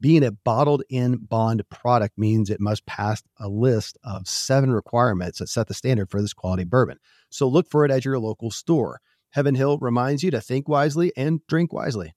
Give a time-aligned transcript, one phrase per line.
[0.00, 5.40] Being a bottled in bond product means it must pass a list of seven requirements
[5.40, 6.98] that set the standard for this quality bourbon.
[7.30, 9.00] So look for it at your local store.
[9.30, 12.14] Heaven Hill reminds you to think wisely and drink wisely.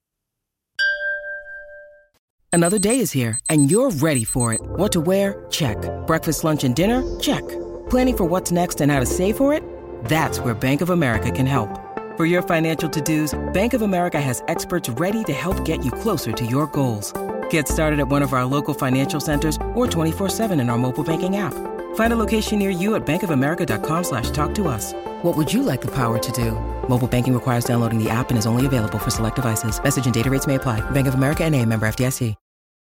[2.53, 4.61] Another day is here and you're ready for it.
[4.61, 5.43] What to wear?
[5.49, 5.77] Check.
[6.05, 7.01] Breakfast, lunch, and dinner?
[7.19, 7.47] Check.
[7.89, 9.63] Planning for what's next and how to save for it?
[10.05, 11.79] That's where Bank of America can help.
[12.15, 16.31] For your financial to-dos, Bank of America has experts ready to help get you closer
[16.31, 17.11] to your goals.
[17.51, 21.37] Get started at one of our local financial centers or 24-7 in our mobile banking
[21.37, 21.53] app.
[21.95, 24.91] Find a location near you at bankofamerica.com slash talk to us.
[25.21, 26.51] What would you like the power to do?
[26.89, 29.81] Mobile banking requires downloading the app and is only available for select devices.
[29.81, 30.81] Message and data rates may apply.
[30.91, 32.35] Bank of America and a member FDIC.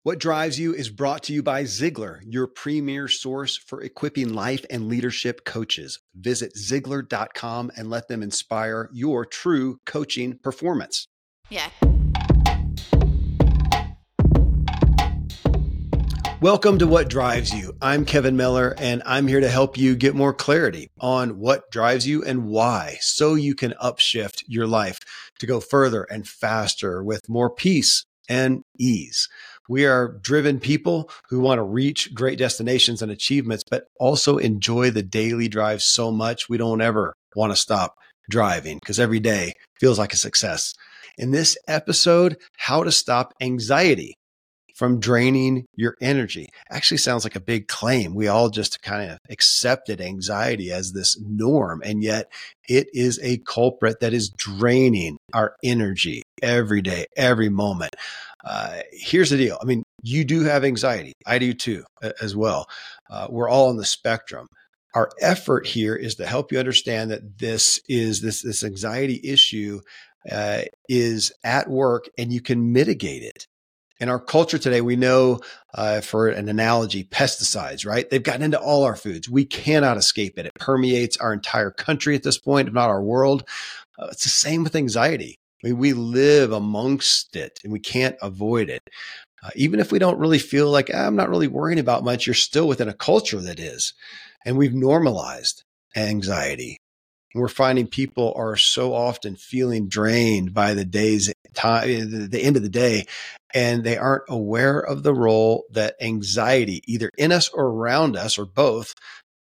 [0.05, 4.63] What Drives You is brought to you by Ziglar, your premier source for equipping life
[4.69, 5.99] and leadership coaches.
[6.15, 11.09] Visit Ziglar.com and let them inspire your true coaching performance.
[11.49, 11.71] Yeah.
[16.45, 17.75] Welcome to What Drives You.
[17.81, 22.07] I'm Kevin Miller, and I'm here to help you get more clarity on what drives
[22.07, 24.99] you and why, so you can upshift your life
[25.39, 29.27] to go further and faster with more peace and ease.
[29.71, 34.91] We are driven people who want to reach great destinations and achievements, but also enjoy
[34.91, 37.95] the daily drive so much we don't ever want to stop
[38.29, 40.75] driving because every day feels like a success.
[41.17, 44.19] In this episode, how to stop anxiety
[44.75, 46.49] from draining your energy.
[46.71, 48.15] Actually sounds like a big claim.
[48.15, 51.81] We all just kind of accepted anxiety as this norm.
[51.85, 52.31] And yet
[52.69, 57.95] it is a culprit that is draining our energy every day, every moment.
[58.45, 59.59] Uh, here's the deal.
[59.63, 61.13] I mean, you do have anxiety.
[61.25, 61.85] I do too,
[62.21, 62.67] as well.
[63.09, 64.49] Uh, we're all on the spectrum.
[64.95, 69.81] Our effort here is to help you understand that this is this this anxiety issue
[70.31, 73.47] uh, is at work, and you can mitigate it
[74.01, 75.41] in our culture today, we know,
[75.75, 78.09] uh, for an analogy, pesticides, right?
[78.09, 79.29] They've gotten into all our foods.
[79.29, 80.47] We cannot escape it.
[80.47, 83.45] It permeates our entire country at this point, if not our world.
[83.99, 85.39] Uh, it's the same with anxiety.
[85.63, 88.83] I mean, we live amongst it and we can't avoid it.
[89.43, 92.27] Uh, even if we don't really feel like ah, I'm not really worrying about much,
[92.27, 93.95] you're still within a culture that is.
[94.45, 95.65] And we've normalized
[95.97, 96.79] anxiety.
[97.35, 102.63] We're finding people are so often feeling drained by the day's time, the end of
[102.63, 103.07] the day,
[103.53, 108.39] and they aren't aware of the role that anxiety, either in us or around us
[108.39, 108.95] or both,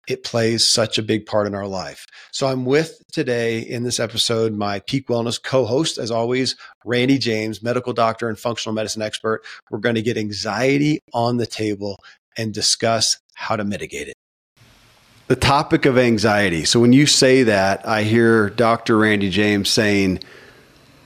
[0.08, 2.06] it plays such a big part in our life.
[2.32, 6.56] So I'm with today in this episode my Peak Wellness co-host, as always,
[6.86, 9.44] Randy James, medical doctor and functional medicine expert.
[9.70, 11.98] We're going to get anxiety on the table
[12.38, 14.16] and discuss how to mitigate it
[15.28, 16.66] the topic of anxiety.
[16.66, 18.98] So when you say that, I hear Dr.
[18.98, 20.20] Randy James saying,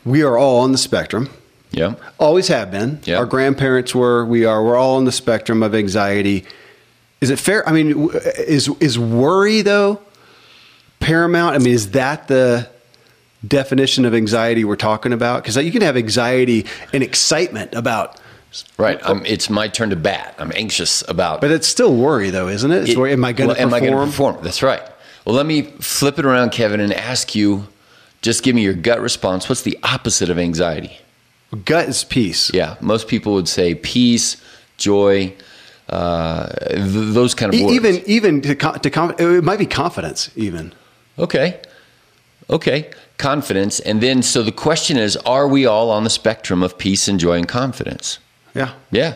[0.03, 1.29] we are all on the spectrum.
[1.71, 1.95] Yeah.
[2.19, 2.99] Always have been.
[3.03, 3.17] Yeah.
[3.17, 6.45] Our grandparents were, we are, we're all on the spectrum of anxiety.
[7.21, 7.67] Is it fair?
[7.67, 10.01] I mean, is, is worry though
[10.99, 11.55] paramount?
[11.55, 12.69] I mean, is that the
[13.47, 15.43] definition of anxiety we're talking about?
[15.43, 18.19] Because uh, you can have anxiety and excitement about
[18.77, 18.99] Right.
[19.25, 20.35] It's my turn to bat.
[20.39, 21.41] I'm anxious about.
[21.41, 22.89] But it's still worry, though, isn't it?
[22.89, 23.67] it am I going to well, perform?
[23.67, 24.37] Am I going to perform?
[24.43, 24.81] That's right.
[25.25, 27.67] Well, let me flip it around, Kevin, and ask you.
[28.21, 29.47] Just give me your gut response.
[29.47, 30.97] What's the opposite of anxiety?
[31.65, 32.53] Gut is peace.
[32.53, 34.37] Yeah, most people would say peace,
[34.77, 35.33] joy,
[35.89, 37.73] uh, th- those kind of words.
[37.73, 40.29] Even even to, to it might be confidence.
[40.35, 40.73] Even
[41.17, 41.59] okay,
[42.49, 46.77] okay, confidence, and then so the question is: Are we all on the spectrum of
[46.77, 48.19] peace and joy and confidence?
[48.59, 48.73] Yeah.
[48.91, 49.15] Yeah.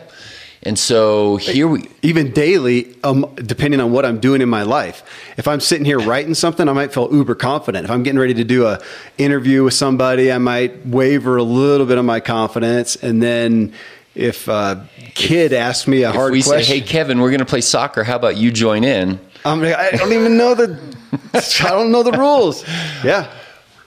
[0.62, 5.02] And so here we even daily, um, depending on what I'm doing in my life.
[5.36, 7.84] If I'm sitting here writing something, I might feel uber confident.
[7.84, 8.80] If I'm getting ready to do a
[9.18, 13.74] interview with somebody, I might waver a little bit of my confidence, and then
[14.14, 17.40] if a kid asks me a if hard we question, say, "Hey, Kevin, we're going
[17.40, 18.02] to play soccer.
[18.02, 20.80] How about you join in?" I'm like, I don't even know the,
[21.34, 22.64] I don't know the rules.
[23.04, 23.30] Yeah.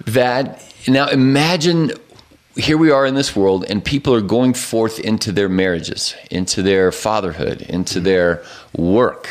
[0.06, 1.92] that now imagine
[2.58, 6.62] here we are in this world and people are going forth into their marriages, into
[6.62, 8.06] their fatherhood, into mm-hmm.
[8.06, 8.44] their
[8.76, 9.30] work.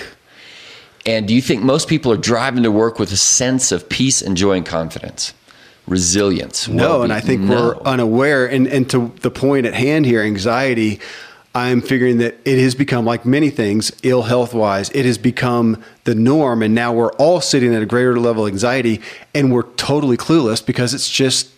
[1.04, 4.22] And do you think most people are driving to work with a sense of peace
[4.22, 5.34] and joy and confidence?
[5.86, 6.66] Resilience.
[6.66, 7.54] No, and I think no.
[7.54, 8.46] we're unaware.
[8.46, 10.98] And, and to the point at hand here, anxiety,
[11.54, 15.82] I'm figuring that it has become, like many things, ill health wise, it has become
[16.04, 16.60] the norm.
[16.62, 19.00] And now we're all sitting at a greater level of anxiety
[19.32, 21.50] and we're totally clueless because it's just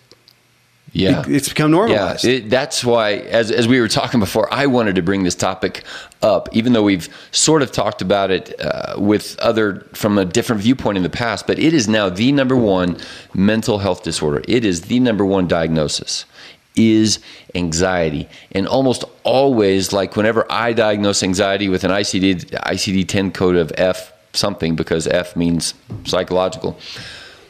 [0.93, 2.25] yeah, it's become normalized.
[2.25, 5.35] Yeah, it, that's why, as as we were talking before, I wanted to bring this
[5.35, 5.85] topic
[6.23, 10.63] up, even though we've sort of talked about it uh, with other from a different
[10.63, 11.47] viewpoint in the past.
[11.47, 12.97] But it is now the number one
[13.35, 14.43] mental health disorder.
[14.49, 16.25] It is the number one diagnosis
[16.75, 17.19] is
[17.55, 18.29] anxiety.
[18.53, 23.73] And almost always, like whenever I diagnose anxiety with an ICD ICD 10 code of
[23.77, 25.75] F something, because F means
[26.05, 26.79] psychological,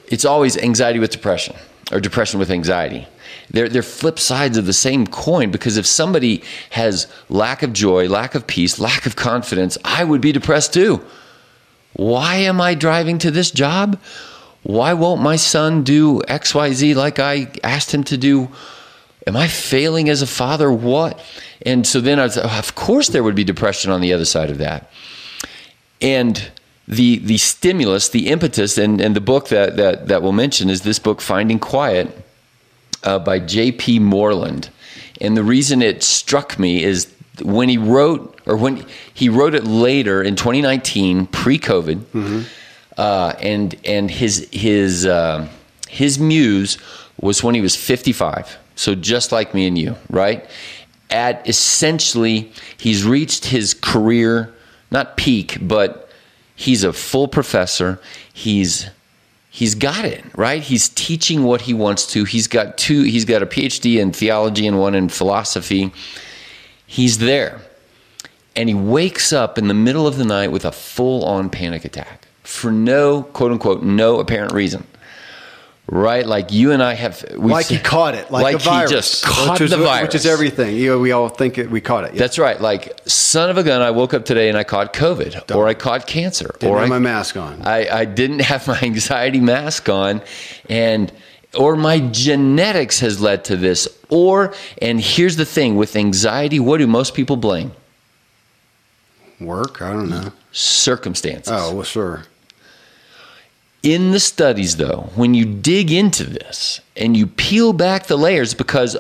[0.07, 1.55] it's always anxiety with depression
[1.91, 3.07] or depression with anxiety.
[3.51, 8.09] They're, they're flip sides of the same coin because if somebody has lack of joy,
[8.09, 11.05] lack of peace, lack of confidence, I would be depressed too.
[11.95, 14.01] Why am I driving to this job?
[14.63, 18.49] Why won't my son do XYZ like I asked him to do?
[19.27, 20.71] Am I failing as a father?
[20.71, 21.21] What?
[21.65, 24.51] And so then I was, of course, there would be depression on the other side
[24.51, 24.91] of that.
[26.01, 26.51] And
[26.89, 30.83] the the stimulus, the impetus, and, and the book that, that, that we'll mention is
[30.83, 32.09] this book, Finding Quiet
[33.05, 33.99] uh, by J.P.
[33.99, 34.71] Moreland.
[35.21, 37.13] And the reason it struck me is
[37.43, 42.43] when he wrote, or when he wrote it later in 2019, pre-COVID, mm-hmm.
[42.97, 45.47] uh, and and his his uh,
[45.89, 46.79] his muse
[47.21, 48.57] was when he was 55.
[48.77, 50.49] So just like me and you, right?
[51.11, 54.55] At essentially, he's reached his career,
[54.91, 56.08] not peak, but
[56.59, 58.01] he's a full professor.
[58.35, 58.91] He's
[59.49, 60.63] he's got it right?
[60.63, 62.25] He's teaching what he wants to.
[62.25, 65.93] He's got two he's got a phd in theology and one in philosophy.
[66.87, 67.63] He's there.
[68.57, 72.27] And he wakes up in the middle of the night with a full-on panic attack
[72.43, 74.85] for no quote unquote no apparent reason
[75.89, 76.27] right?
[76.27, 79.71] Like you and I have, like he caught it, like, like he just caught is,
[79.71, 80.77] the virus, which is everything.
[80.77, 82.15] You know, we all think it, we caught it.
[82.15, 82.19] Yeah.
[82.19, 82.61] That's right.
[82.61, 85.59] Like son of a gun, I woke up today and I caught COVID, Don't.
[85.59, 87.63] or I caught cancer, didn't or have I, my mask on.
[87.67, 90.23] I, I didn't have my anxiety mask on,
[90.69, 91.13] and
[91.57, 93.89] or my genetics has led to this.
[94.11, 97.73] Or and here's the thing with anxiety, what do most people blame?
[99.41, 99.81] Work?
[99.81, 100.33] I don't know.
[100.51, 101.53] Circumstances.
[101.55, 102.25] Oh, well, sure.
[103.83, 108.53] In the studies, though, when you dig into this and you peel back the layers,
[108.53, 108.97] because,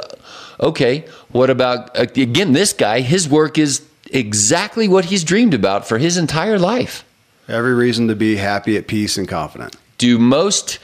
[0.61, 3.83] okay, what about, again, this guy, his work is
[4.13, 7.05] exactly what he's dreamed about for his entire life.
[7.49, 9.75] Every reason to be happy, at peace, and confident.
[9.97, 10.79] Do most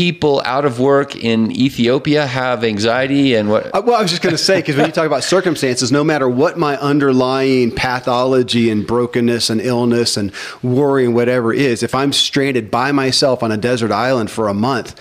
[0.00, 3.66] people out of work in Ethiopia have anxiety and what?
[3.66, 6.02] Uh, well, I was just going to say because when you talk about circumstances, no
[6.02, 10.32] matter what my underlying pathology and brokenness and illness and
[10.62, 14.54] worry and whatever is, if I'm stranded by myself on a desert island for a
[14.54, 14.98] month,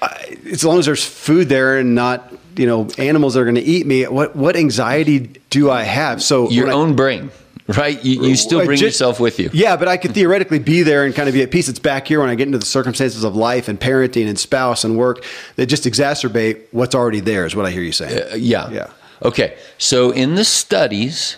[0.00, 3.56] I, as long as there's food there and not you know animals that are going
[3.56, 6.22] to eat me, what what anxiety do I have?
[6.22, 7.32] So your own I, brain
[7.68, 8.02] right?
[8.04, 9.50] You, you still bring just, yourself with you.
[9.52, 11.68] Yeah, but I could theoretically be there and kind of be at peace.
[11.68, 14.84] It's back here when I get into the circumstances of life and parenting and spouse
[14.84, 15.24] and work
[15.56, 18.32] that just exacerbate what's already there, is what I hear you saying.
[18.32, 18.70] Uh, yeah.
[18.70, 18.90] Yeah.
[19.22, 19.56] Okay.
[19.78, 21.36] So in the studies,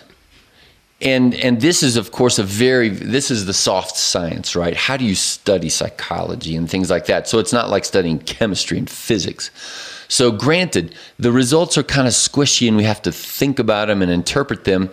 [1.01, 4.97] and and this is of course a very this is the soft science right how
[4.97, 8.89] do you study psychology and things like that so it's not like studying chemistry and
[8.89, 9.49] physics
[10.09, 14.01] so, granted, the results are kind of squishy and we have to think about them
[14.01, 14.89] and interpret them.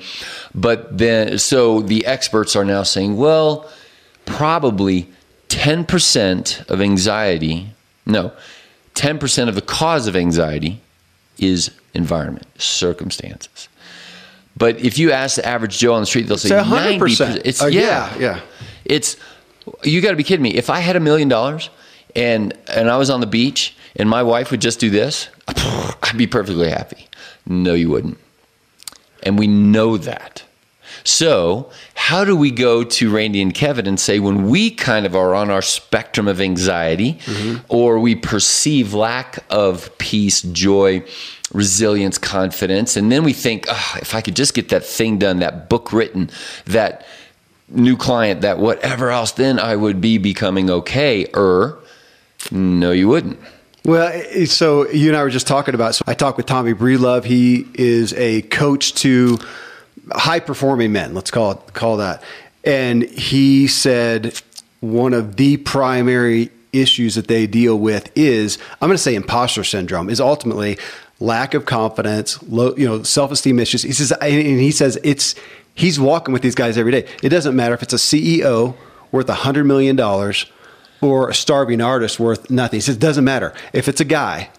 [0.55, 3.69] But then, so the experts are now saying, well,
[4.27, 5.09] probably
[5.49, 7.71] 10% of anxiety,
[8.05, 8.31] no,
[8.95, 10.83] 10% of the cause of anxiety
[11.39, 13.71] is environment, circumstances.
[14.55, 16.99] But if you ask the average Joe on the street, they'll say 100%.
[16.99, 17.41] 90%.
[17.43, 18.41] It's, uh, yeah, yeah, yeah.
[18.85, 19.17] It's,
[19.83, 20.55] you got to be kidding me.
[20.55, 21.71] If I had a million dollars
[22.17, 26.17] and and I was on the beach and my wife would just do this, I'd
[26.17, 27.09] be perfectly happy.
[27.47, 28.19] No, you wouldn't.
[29.23, 30.45] And we know that.
[31.05, 35.15] So, how do we go to Randy and Kevin and say when we kind of
[35.15, 37.65] are on our spectrum of anxiety mm-hmm.
[37.69, 41.05] or we perceive lack of peace, joy,
[41.53, 45.39] resilience, confidence, and then we think, oh, if I could just get that thing done,
[45.39, 46.31] that book written,
[46.65, 47.07] that
[47.69, 51.27] new client, that whatever else, then I would be becoming okay.
[51.35, 51.79] Or,
[52.51, 53.39] no, you wouldn't.
[53.87, 55.95] Well, so you and I were just talking about.
[55.95, 57.23] So I talked with Tommy Breedlove.
[57.23, 59.39] He is a coach to
[60.11, 61.15] high performing men.
[61.15, 62.21] Let's call it call that.
[62.65, 64.43] And he said
[64.81, 69.63] one of the primary issues that they deal with is I'm going to say imposter
[69.63, 70.79] syndrome is ultimately
[71.21, 73.85] lack of confidence, low, you know, self-esteem issues.
[73.85, 75.37] He says, and he says it's
[75.77, 77.07] he's walking with these guys every day.
[77.23, 78.75] It doesn't matter if it's a CEO
[79.13, 80.47] worth a hundred million dollars
[81.01, 82.79] or a starving artist worth nothing.
[82.79, 84.51] He says it doesn't matter if it's a guy.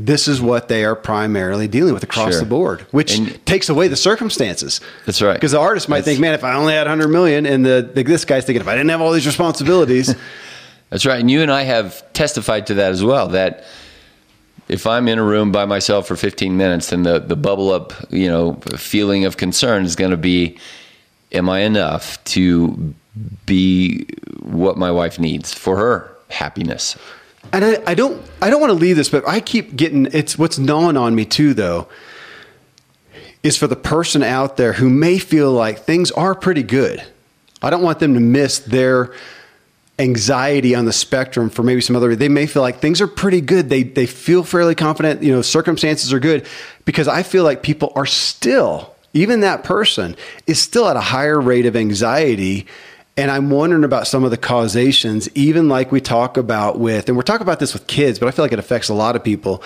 [0.00, 2.40] This is what they are primarily dealing with across Sure.
[2.40, 4.80] the board, which And- takes away the circumstances.
[5.06, 5.34] That's right.
[5.34, 7.90] Because the artist might That's- think, man, if I only had 100 million, and the,
[7.92, 10.14] the this guy's thinking, if I didn't have all these responsibilities,
[10.90, 11.20] That's right.
[11.20, 13.28] And you and I have testified to that as well.
[13.28, 13.64] That
[14.68, 17.92] if I'm in a room by myself for 15 minutes, then the, the bubble up,
[18.08, 20.56] you know, feeling of concern is going to be,
[21.30, 22.94] am I enough to
[23.46, 24.04] be
[24.40, 26.96] what my wife needs for her happiness?
[27.52, 30.38] and I, I don't, I don't want to leave this, but I keep getting it's
[30.38, 31.88] what's gnawing on me too, though,
[33.42, 37.02] is for the person out there who may feel like things are pretty good.
[37.62, 39.14] I don't want them to miss their
[39.98, 43.40] anxiety on the spectrum for maybe some other they may feel like things are pretty
[43.40, 46.46] good they they feel fairly confident you know circumstances are good
[46.84, 50.14] because i feel like people are still even that person
[50.46, 52.64] is still at a higher rate of anxiety
[53.18, 57.16] and i'm wondering about some of the causations even like we talk about with and
[57.16, 59.22] we're talking about this with kids but i feel like it affects a lot of
[59.22, 59.62] people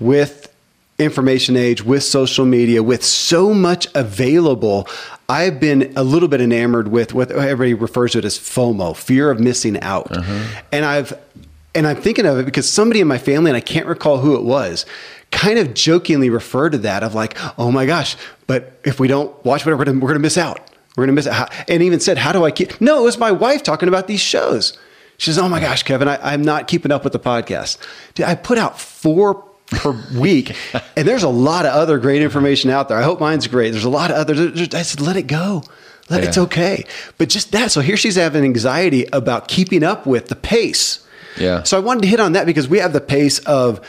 [0.00, 0.52] with
[0.98, 4.88] information age, with social media, with so much available,
[5.28, 9.30] I've been a little bit enamored with what everybody refers to it as FOMO, fear
[9.30, 10.10] of missing out.
[10.10, 10.62] Uh-huh.
[10.72, 11.12] And I've
[11.74, 14.34] and I'm thinking of it because somebody in my family, and I can't recall who
[14.34, 14.84] it was,
[15.30, 18.16] kind of jokingly referred to that of like, oh my gosh,
[18.46, 20.60] but if we don't watch whatever, we're gonna miss out.
[20.98, 21.52] We're gonna miss out.
[21.70, 22.80] And even said, how do I keep?
[22.80, 24.76] No, it was my wife talking about these shows.
[25.16, 27.78] She says, oh my gosh, Kevin, I, I'm not keeping up with the podcast.
[28.14, 30.56] Dude, I put out four per week.
[30.96, 32.98] And there's a lot of other great information out there.
[32.98, 33.70] I hope mine's great.
[33.70, 34.74] There's a lot of others.
[34.74, 35.62] I said, let it go.
[36.10, 36.84] Let it's okay.
[37.16, 37.70] But just that.
[37.70, 41.06] So here she's having anxiety about keeping up with the pace.
[41.36, 41.62] Yeah.
[41.62, 43.80] So I wanted to hit on that because we have the pace of,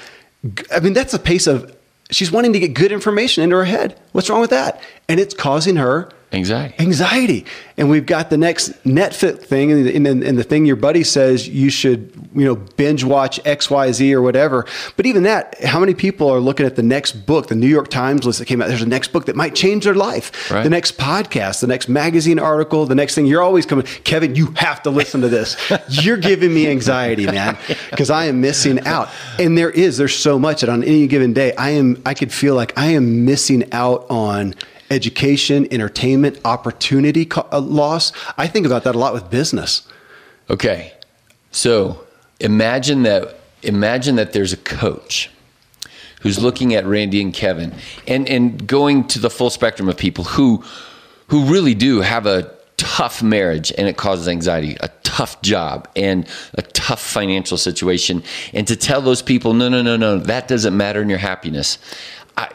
[0.71, 1.75] I mean, that's the pace of,
[2.11, 3.99] she's wanting to get good information into her head.
[4.11, 4.81] What's wrong with that?
[5.07, 6.75] And it's causing her Anxiety.
[6.79, 7.45] anxiety.
[7.75, 11.03] And we've got the next Netflix thing, and the, and and the thing your buddy
[11.03, 14.65] says you should, you know, binge watch X, Y, Z or whatever.
[14.95, 17.87] But even that, how many people are looking at the next book, the New York
[17.87, 18.67] Times list that came out?
[18.67, 20.51] There's a next book that might change their life.
[20.51, 20.63] Right.
[20.63, 23.25] The next podcast, the next magazine article, the next thing.
[23.25, 24.35] You're always coming, Kevin.
[24.35, 25.57] You have to listen to this.
[25.89, 27.57] You're giving me anxiety, man,
[27.89, 29.09] because I am missing out.
[29.39, 32.31] And there is, there's so much that on any given day, I am, I could
[32.31, 34.53] feel like I am missing out on
[34.89, 38.11] education, entertainment, opportunity co- uh, loss.
[38.37, 39.87] I think about that a lot with business.
[40.49, 40.93] Okay.
[41.51, 42.05] So
[42.39, 45.29] imagine that imagine that there's a coach
[46.21, 47.73] who's looking at Randy and Kevin
[48.07, 50.63] and, and going to the full spectrum of people who
[51.27, 56.27] who really do have a tough marriage and it causes anxiety, a tough job and
[56.53, 58.23] a tough financial situation.
[58.53, 61.77] And to tell those people, no, no, no, no, that doesn't matter in your happiness.
[62.37, 62.47] I,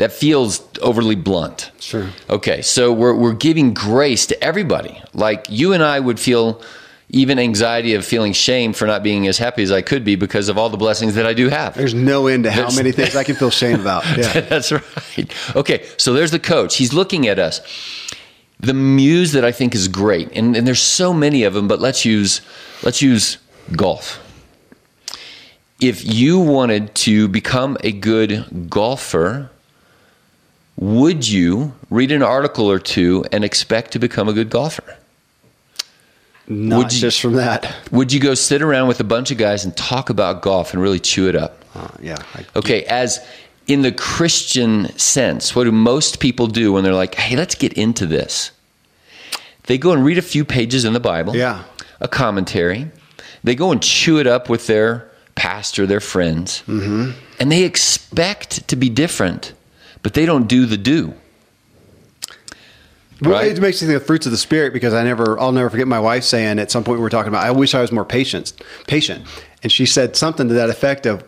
[0.00, 1.70] that feels overly blunt.
[1.78, 2.08] Sure.
[2.30, 5.00] Okay, so we're we're giving grace to everybody.
[5.12, 6.62] Like you and I would feel
[7.10, 10.48] even anxiety of feeling shame for not being as happy as I could be because
[10.48, 11.74] of all the blessings that I do have.
[11.74, 14.04] There's no end to how many things I can feel shame about.
[14.16, 14.40] Yeah.
[14.40, 15.56] That's right.
[15.56, 16.76] Okay, so there's the coach.
[16.76, 17.60] He's looking at us.
[18.58, 21.78] The muse that I think is great, and, and there's so many of them, but
[21.78, 22.40] let's use
[22.82, 23.36] let's use
[23.76, 24.18] golf.
[25.80, 29.49] If you wanted to become a good golfer,
[30.80, 34.96] would you read an article or two and expect to become a good golfer?
[36.48, 37.72] Not Would you- just from that.
[37.92, 40.82] Would you go sit around with a bunch of guys and talk about golf and
[40.82, 41.64] really chew it up?
[41.76, 42.16] Uh, yeah.
[42.34, 43.20] I, Okay, as
[43.68, 47.74] in the Christian sense, what do most people do when they're like, hey, let's get
[47.74, 48.50] into this?
[49.64, 51.62] They go and read a few pages in the Bible, Yeah.
[52.00, 52.90] a commentary.
[53.44, 57.10] They go and chew it up with their pastor, their friends, Mm-hmm.
[57.38, 59.52] and they expect to be different,
[60.02, 61.14] but they don't do the do.
[63.22, 63.52] Well, Right.
[63.54, 65.86] It makes me think of fruits of the spirit because I never, I'll never forget
[65.86, 68.04] my wife saying at some point we were talking about, I wish I was more
[68.06, 68.54] patient,
[68.86, 69.26] patient.
[69.62, 71.22] And she said something to that effect of,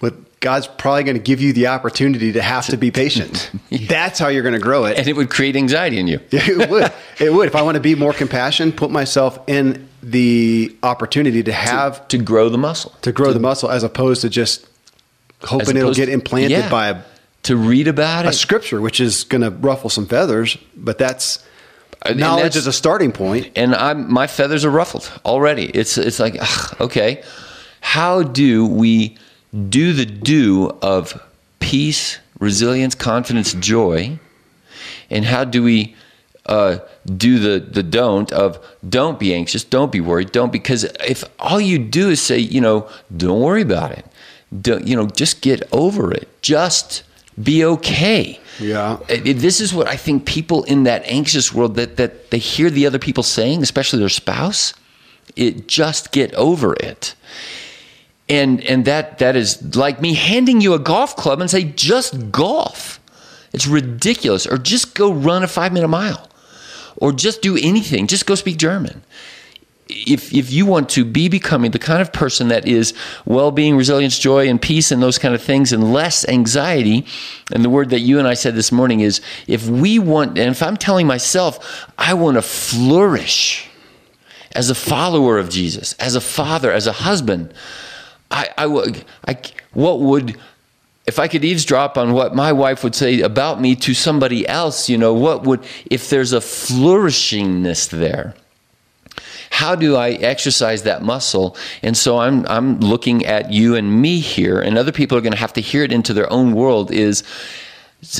[0.00, 3.50] "With God's probably going to give you the opportunity to have to be patient.
[3.88, 4.96] That's how you're going to grow it.
[4.96, 6.18] And it would create anxiety in you.
[6.32, 6.90] It would.
[7.20, 7.46] It would.
[7.46, 12.16] If I want to be more compassion, put myself in the opportunity to have To
[12.18, 12.92] grow the muscle.
[13.02, 14.66] to grow the muscle as opposed to just
[15.42, 16.70] hoping it'll get to- implanted yeah.
[16.70, 17.02] by a,
[17.44, 18.28] To read about it.
[18.28, 20.56] a scripture, which is going to ruffle some feathers.
[20.76, 21.38] But that's
[22.02, 23.50] And knowledge that's- is a starting point.
[23.56, 25.66] and I'm my feathers are ruffled already.
[25.66, 27.22] It's it's like ugh, okay,
[27.80, 29.16] how do we
[29.68, 31.20] do the do of
[31.60, 34.18] peace, resilience, confidence, joy,
[35.10, 35.94] and how do we
[36.46, 36.76] uh,
[37.16, 38.58] do the the don't of
[38.88, 42.60] don't be anxious, don't be worried, don't because if all you do is say, you
[42.60, 42.86] know,
[43.16, 44.04] don't worry about it,
[44.62, 47.02] don't, you know, just get over it, just
[47.42, 48.40] be okay.
[48.60, 48.98] Yeah.
[49.08, 52.86] This is what I think people in that anxious world that that they hear the
[52.86, 54.74] other people saying, especially their spouse,
[55.34, 57.14] it just get over it.
[58.28, 62.30] And and that that is like me handing you a golf club and say just
[62.30, 63.00] golf.
[63.52, 64.46] It's ridiculous.
[64.46, 66.28] Or just go run a 5-minute mile.
[66.96, 68.06] Or just do anything.
[68.06, 69.02] Just go speak German
[69.88, 72.94] if if you want to be becoming the kind of person that is
[73.26, 77.06] well-being, resilience, joy, and peace, and those kind of things, and less anxiety,
[77.52, 80.50] and the word that you and I said this morning is, if we want, and
[80.50, 83.68] if I'm telling myself, I want to flourish
[84.52, 87.52] as a follower of Jesus, as a father, as a husband,
[88.30, 89.38] I, I would, I,
[89.72, 90.38] what would
[91.06, 94.88] if I could eavesdrop on what my wife would say about me to somebody else,
[94.88, 98.34] you know, what would, if there's a flourishingness there,
[99.54, 101.56] how do I exercise that muscle?
[101.80, 105.32] And so I'm I'm looking at you and me here, and other people are going
[105.32, 106.90] to have to hear it into their own world.
[106.90, 107.22] Is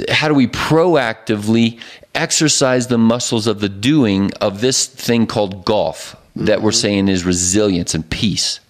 [0.08, 1.80] how do we proactively
[2.14, 6.64] exercise the muscles of the doing of this thing called golf that mm-hmm.
[6.64, 8.60] we're saying is resilience and peace?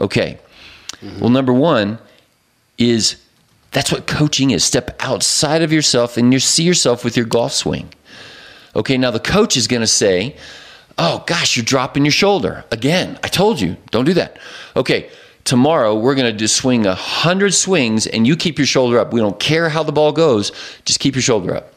[0.00, 0.36] Okay.
[1.00, 1.20] Mm-hmm.
[1.20, 2.00] Well, number one
[2.76, 3.24] is
[3.70, 4.64] that's what coaching is.
[4.64, 7.88] Step outside of yourself and you see yourself with your golf swing.
[8.74, 10.36] Okay, now the coach is going to say,
[11.02, 12.62] Oh gosh, you're dropping your shoulder.
[12.70, 14.38] Again, I told you, don't do that.
[14.76, 15.08] Okay,
[15.44, 19.10] tomorrow we're going to just swing a hundred swings and you keep your shoulder up.
[19.10, 20.52] We don't care how the ball goes,
[20.84, 21.72] just keep your shoulder up.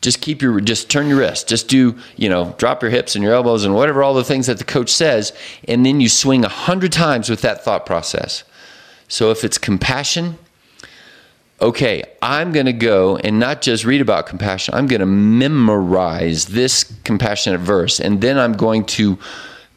[0.00, 1.46] Just keep your, just turn your wrist.
[1.46, 4.46] Just do, you know, drop your hips and your elbows and whatever all the things
[4.46, 5.34] that the coach says.
[5.66, 8.44] And then you swing a hundred times with that thought process.
[9.08, 10.38] So if it's compassion,
[11.60, 16.46] okay, I'm going to go and not just read about compassion, I'm going to memorize
[16.46, 19.18] this compassionate verse, and then I'm going to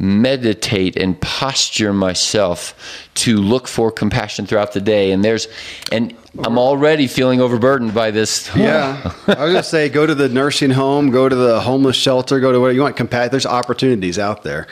[0.01, 2.73] meditate and posture myself
[3.13, 5.11] to look for compassion throughout the day.
[5.11, 5.47] And there's
[5.91, 8.49] and I'm already feeling overburdened by this.
[8.61, 9.13] Yeah.
[9.27, 12.51] I was gonna say go to the nursing home go to the homeless shelter go
[12.51, 14.65] to where you want compassion there's opportunities out there.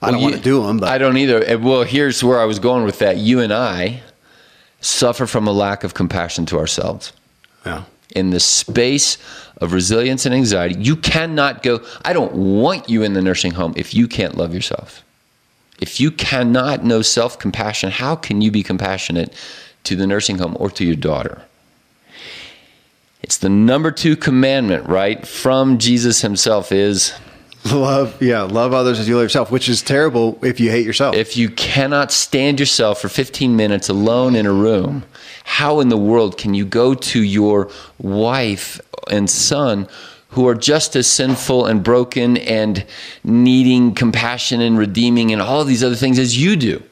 [0.00, 1.58] I don't want to do them but I don't either.
[1.58, 3.18] Well here's where I was going with that.
[3.18, 4.02] You and I
[4.82, 7.12] suffer from a lack of compassion to ourselves.
[7.64, 7.84] Yeah.
[8.14, 9.16] In the space
[9.56, 13.72] of resilience and anxiety, you cannot go, I don't want you in the nursing home
[13.76, 15.02] if you can't love yourself.
[15.80, 19.32] If you cannot know self compassion, how can you be compassionate
[19.84, 21.42] to the nursing home or to your daughter?
[23.22, 25.26] It's the number two commandment, right?
[25.26, 27.14] From Jesus himself is
[27.70, 31.14] Love, yeah, love others as you love yourself, which is terrible if you hate yourself.
[31.14, 35.04] If you cannot stand yourself for 15 minutes alone in a room,
[35.44, 39.86] how in the world can you go to your wife and son
[40.30, 42.84] who are just as sinful and broken and
[43.22, 46.82] needing compassion and redeeming and all these other things as you do?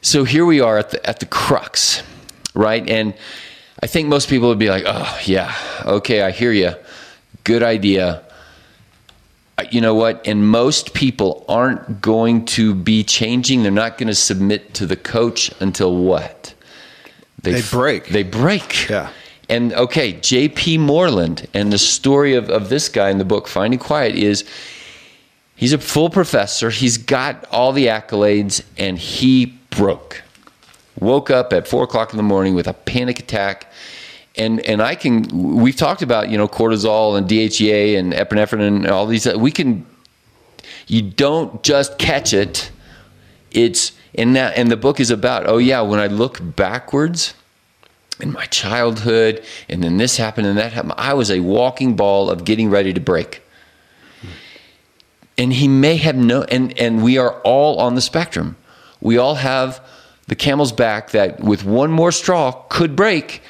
[0.00, 2.02] So here we are at the, at the crux,
[2.54, 2.88] right?
[2.88, 3.14] And
[3.82, 5.54] I think most people would be like, oh, yeah,
[5.86, 6.74] okay, I hear you.
[7.42, 8.23] Good idea
[9.70, 10.26] you know what?
[10.26, 13.62] And most people aren't going to be changing.
[13.62, 16.54] They're not going to submit to the coach until what?
[17.42, 18.06] They, they break.
[18.06, 18.88] They break.
[18.88, 19.10] Yeah.
[19.48, 20.78] And okay, J.P.
[20.78, 24.44] Moreland and the story of, of this guy in the book, Finding Quiet, is
[25.54, 26.70] he's a full professor.
[26.70, 30.22] He's got all the accolades and he broke.
[30.98, 33.70] Woke up at four o'clock in the morning with a panic attack
[34.36, 38.86] and and I can we've talked about you know cortisol and DHEA and epinephrine and
[38.86, 39.86] all these we can
[40.86, 42.70] you don't just catch it.
[43.50, 47.34] It's and that and the book is about oh yeah when I look backwards
[48.20, 52.30] in my childhood and then this happened and that happened I was a walking ball
[52.30, 53.42] of getting ready to break.
[55.36, 58.56] And he may have no and and we are all on the spectrum.
[59.00, 59.80] We all have
[60.26, 63.42] the camel's back that with one more straw could break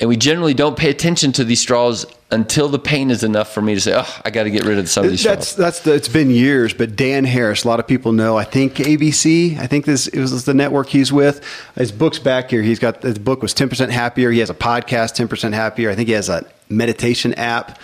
[0.00, 3.60] and we generally don't pay attention to these straws until the pain is enough for
[3.60, 5.56] me to say, "Oh, I got to get rid of some of these that's, straws."
[5.56, 8.38] That's the, it's been years, but Dan Harris, a lot of people know.
[8.38, 9.58] I think ABC.
[9.58, 11.44] I think this it was the network he's with.
[11.76, 12.62] His book's back here.
[12.62, 14.30] He's got his book was ten percent happier.
[14.30, 15.90] He has a podcast, ten percent happier.
[15.90, 17.78] I think he has a meditation app.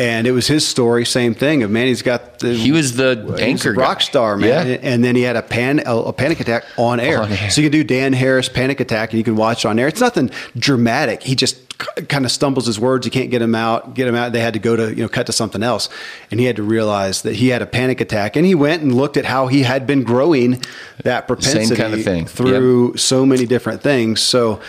[0.00, 1.62] And it was his story, same thing.
[1.62, 4.78] Of man, he's got the he was the anchor was rock star man, yeah.
[4.82, 7.22] and then he had a pan a, panic attack on air.
[7.22, 7.50] on air.
[7.50, 9.86] So you can do Dan Harris panic attack, and you can watch on air.
[9.86, 11.22] It's nothing dramatic.
[11.22, 13.04] He just kind of stumbles his words.
[13.04, 13.94] You can't get him out.
[13.94, 14.32] Get him out.
[14.32, 15.88] They had to go to you know cut to something else,
[16.30, 18.36] and he had to realize that he had a panic attack.
[18.36, 20.62] And he went and looked at how he had been growing
[21.04, 22.26] that propensity kind of thing.
[22.26, 22.98] through yep.
[22.98, 24.20] so many different things.
[24.20, 24.60] So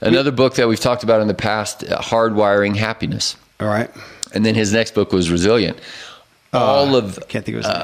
[0.00, 3.36] another book that we've talked about in the past, uh, Hardwiring Happiness.
[3.58, 3.90] All right.
[4.32, 5.78] And then his next book was Resilient.
[6.52, 7.82] All of I Can't think of his name.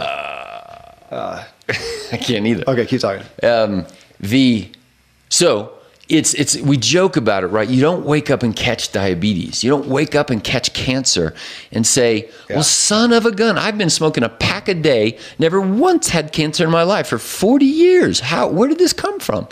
[2.13, 2.65] I can't either.
[2.69, 3.25] Okay, keep talking.
[3.43, 3.87] Um,
[4.21, 4.71] the
[5.29, 5.73] so
[6.09, 7.69] it's it's we joke about it, right?
[7.69, 9.65] You don't wake up and catch diabetes.
[9.65, 11.35] You don't wake up and catch cancer
[11.73, 15.61] and say, "Well, son of a gun, I've been smoking a pack a day, never
[15.61, 18.21] once had cancer in my life for 40 years.
[18.21, 19.49] How where did this come from?"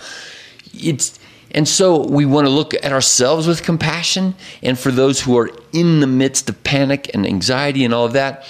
[0.73, 1.19] It's
[1.55, 5.51] and so we want to look at ourselves with compassion and for those who are
[5.73, 8.45] in the midst of panic and anxiety and all of that.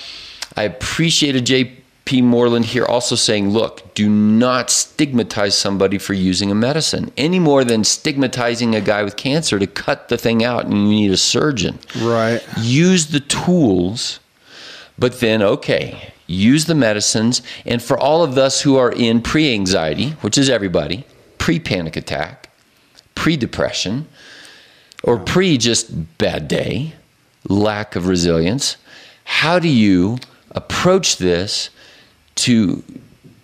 [0.56, 2.22] I appreciated J.P.
[2.22, 7.62] Moreland here also saying, look, do not stigmatize somebody for using a medicine any more
[7.62, 11.18] than stigmatizing a guy with cancer to cut the thing out and you need a
[11.18, 11.78] surgeon.
[12.00, 12.42] Right.
[12.58, 14.18] Use the tools,
[14.98, 17.42] but then, okay, use the medicines.
[17.66, 21.04] And for all of us who are in pre anxiety, which is everybody,
[21.36, 22.43] pre panic attack,
[23.24, 24.06] pre depression,
[25.02, 26.92] or pre just bad day,
[27.48, 28.76] lack of resilience,
[29.24, 30.18] how do you
[30.50, 31.70] approach this
[32.34, 32.84] to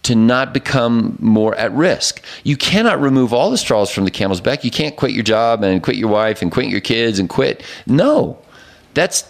[0.03, 2.23] to not become more at risk.
[2.45, 4.65] You cannot remove all the straws from the camel's back.
[4.65, 7.63] You can't quit your job and quit your wife and quit your kids and quit.
[7.87, 8.39] No.
[8.93, 9.30] That's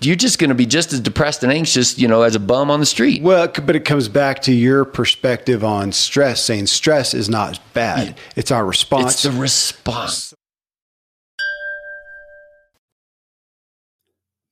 [0.00, 2.70] you're just going to be just as depressed and anxious, you know, as a bum
[2.70, 3.22] on the street.
[3.22, 8.16] Well, but it comes back to your perspective on stress, saying stress is not bad.
[8.36, 9.14] It's our response.
[9.14, 10.34] It's the response.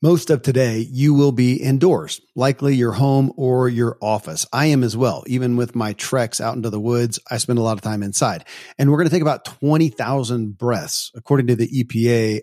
[0.03, 4.47] Most of today, you will be indoors, likely your home or your office.
[4.53, 5.25] I am as well.
[5.27, 8.45] Even with my treks out into the woods, I spend a lot of time inside.
[8.79, 11.11] And we're going to take about 20,000 breaths.
[11.15, 12.43] According to the EPA,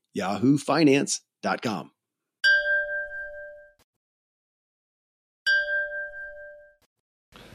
[0.17, 1.91] yahoofinance.com.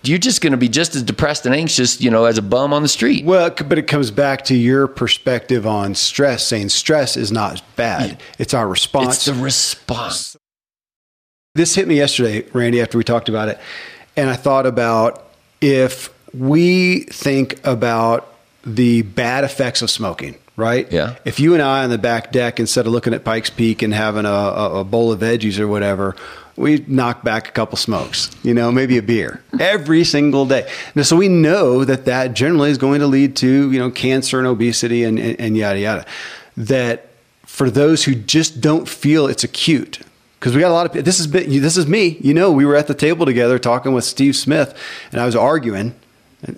[0.02, 2.72] You're just going to be just as depressed and anxious, you know, as a bum
[2.72, 3.24] on the street.
[3.24, 8.22] Well, but it comes back to your perspective on stress, saying stress is not bad.
[8.38, 9.16] It's our response.
[9.16, 10.36] It's the response.
[11.56, 13.58] This hit me yesterday, Randy, after we talked about it.
[14.16, 15.26] And I thought about
[15.60, 20.90] if we think about the bad effects of smoking, right?
[20.90, 21.16] Yeah.
[21.24, 23.92] If you and I on the back deck, instead of looking at Pikes Peak and
[23.92, 26.16] having a, a, a bowl of veggies or whatever,
[26.56, 30.68] we knock back a couple smokes, you know, maybe a beer every single day.
[30.94, 34.38] Now, so we know that that generally is going to lead to, you know, cancer
[34.38, 36.06] and obesity and, and, and yada, yada.
[36.56, 37.08] That
[37.42, 40.00] for those who just don't feel it's acute,
[40.40, 42.18] because we got a lot of this is this is me.
[42.20, 44.74] You know, we were at the table together talking with Steve Smith,
[45.12, 45.94] and I was arguing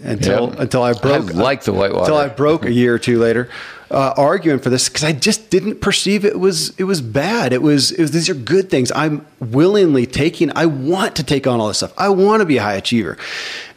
[0.02, 0.58] until yep.
[0.58, 1.30] until I broke.
[1.30, 3.48] I like the whitewater until I broke a year or two later,
[3.90, 7.52] uh, arguing for this because I just didn't perceive it was it was bad.
[7.52, 8.92] It was, it was these are good things.
[8.92, 10.50] I'm willingly taking.
[10.56, 11.94] I want to take on all this stuff.
[11.96, 13.16] I want to be a high achiever,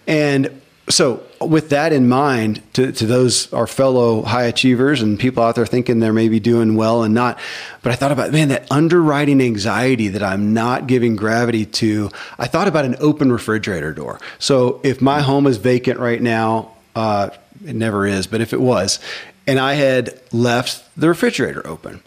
[0.08, 5.44] and so with that in mind to, to those our fellow high achievers and people
[5.44, 7.40] out there thinking they're maybe doing well and not
[7.82, 12.48] but i thought about man that underwriting anxiety that i'm not giving gravity to i
[12.48, 17.30] thought about an open refrigerator door so if my home is vacant right now uh,
[17.66, 19.00] it never is but if it was
[19.48, 22.02] and i had left the refrigerator open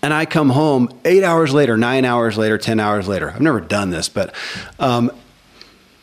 [0.00, 3.30] and I come home eight hours later, nine hours later, 10 hours later.
[3.30, 4.32] I've never done this, but
[4.78, 5.10] um,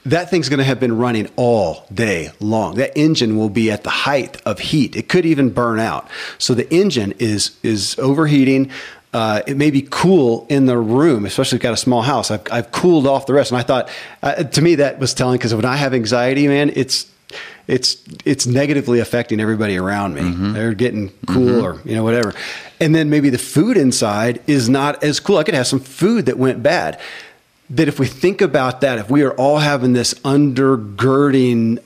[0.05, 2.75] that thing's going to have been running all day long.
[2.75, 4.95] That engine will be at the height of heat.
[4.95, 6.07] It could even burn out.
[6.37, 8.71] So the engine is is overheating.
[9.13, 12.31] Uh, it may be cool in the room, especially if you've got a small house.
[12.31, 13.89] I've, I've cooled off the rest, and I thought,
[14.21, 17.09] uh, to me, that was telling because when I have anxiety, man, it's
[17.67, 20.21] it's it's negatively affecting everybody around me.
[20.21, 20.53] Mm-hmm.
[20.53, 21.65] They're getting cool mm-hmm.
[21.65, 22.33] or you know whatever.
[22.79, 25.37] And then maybe the food inside is not as cool.
[25.37, 26.99] I could have some food that went bad
[27.69, 31.79] that if we think about that, if we are all having this undergirding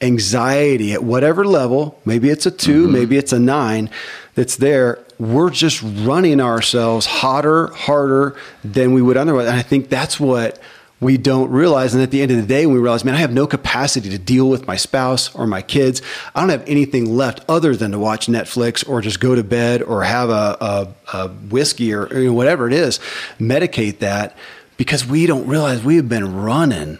[0.00, 2.92] anxiety at whatever level, maybe it's a 2 mm-hmm.
[2.92, 3.90] maybe it's a nine,
[4.34, 9.46] that's there, we're just running ourselves hotter, harder than we would otherwise.
[9.46, 10.60] And I think that's what
[11.00, 11.94] we don't realize.
[11.94, 14.10] And at the end of the day, when we realize, man, I have no capacity
[14.10, 16.00] to deal with my spouse or my kids.
[16.34, 19.82] I don't have anything left other than to watch Netflix or just go to bed
[19.82, 22.98] or have a, a, a whiskey or you know, whatever it is,
[23.38, 24.36] medicate that
[24.76, 26.98] because we don't realize we have been running,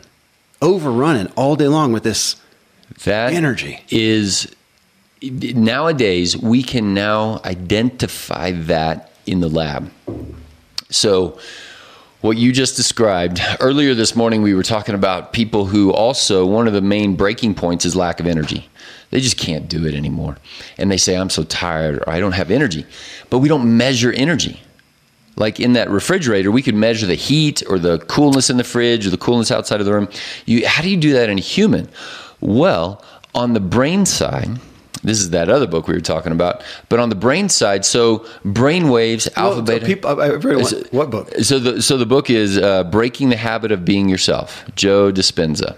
[0.62, 2.36] overrunning all day long with this
[3.04, 3.82] that energy.
[3.90, 4.54] Is
[5.22, 9.90] nowadays we can now identify that in the lab.
[10.90, 11.38] So
[12.20, 16.66] what you just described earlier this morning we were talking about people who also one
[16.66, 18.68] of the main breaking points is lack of energy
[19.10, 20.36] they just can't do it anymore
[20.78, 22.84] and they say i'm so tired or i don't have energy
[23.30, 24.60] but we don't measure energy
[25.36, 29.06] like in that refrigerator, we could measure the heat or the coolness in the fridge
[29.06, 30.08] or the coolness outside of the room.
[30.46, 31.88] You, how do you do that in a human?
[32.40, 34.58] Well, on the brain side,
[35.02, 36.64] this is that other book we were talking about.
[36.88, 39.86] But on the brain side, so brain waves, well, alpha, beta.
[39.86, 41.34] People, I, I, what, what, book?
[41.42, 45.76] So the so the book is uh, Breaking the Habit of Being Yourself, Joe Dispenza,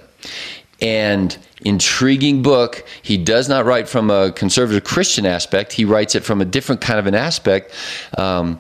[0.81, 2.87] and intriguing book.
[3.03, 5.73] He does not write from a conservative Christian aspect.
[5.73, 7.75] He writes it from a different kind of an aspect.
[8.16, 8.59] Um,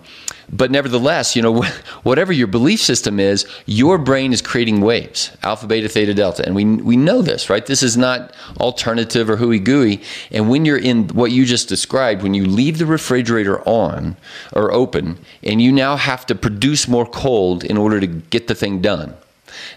[0.50, 1.62] but nevertheless, you know,
[2.02, 6.44] whatever your belief system is, your brain is creating waves, alpha, beta, theta, delta.
[6.44, 7.64] And we, we know this, right?
[7.64, 10.02] This is not alternative or hooey gooey.
[10.30, 14.16] And when you're in what you just described, when you leave the refrigerator on
[14.52, 18.54] or open, and you now have to produce more cold in order to get the
[18.54, 19.14] thing done,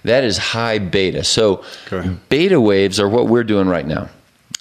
[0.04, 1.24] that is high beta.
[1.24, 2.16] So okay.
[2.30, 4.10] beta waves are what we're doing right now.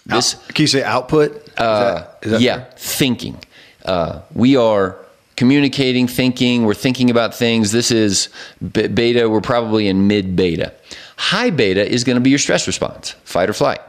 [0.07, 1.37] This, Can you say output?
[1.37, 2.75] Is uh, that, is that yeah, fair?
[2.77, 3.45] thinking.
[3.85, 4.97] Uh, we are
[5.41, 7.73] communicating, thinking, we're thinking about things.
[7.73, 8.29] This is
[8.61, 10.71] beta, we're probably in mid beta.
[11.17, 13.81] High beta is going to be your stress response, fight or flight.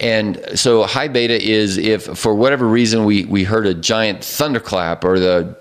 [0.00, 5.04] And so high beta is if for whatever reason we, we heard a giant thunderclap
[5.04, 5.58] or the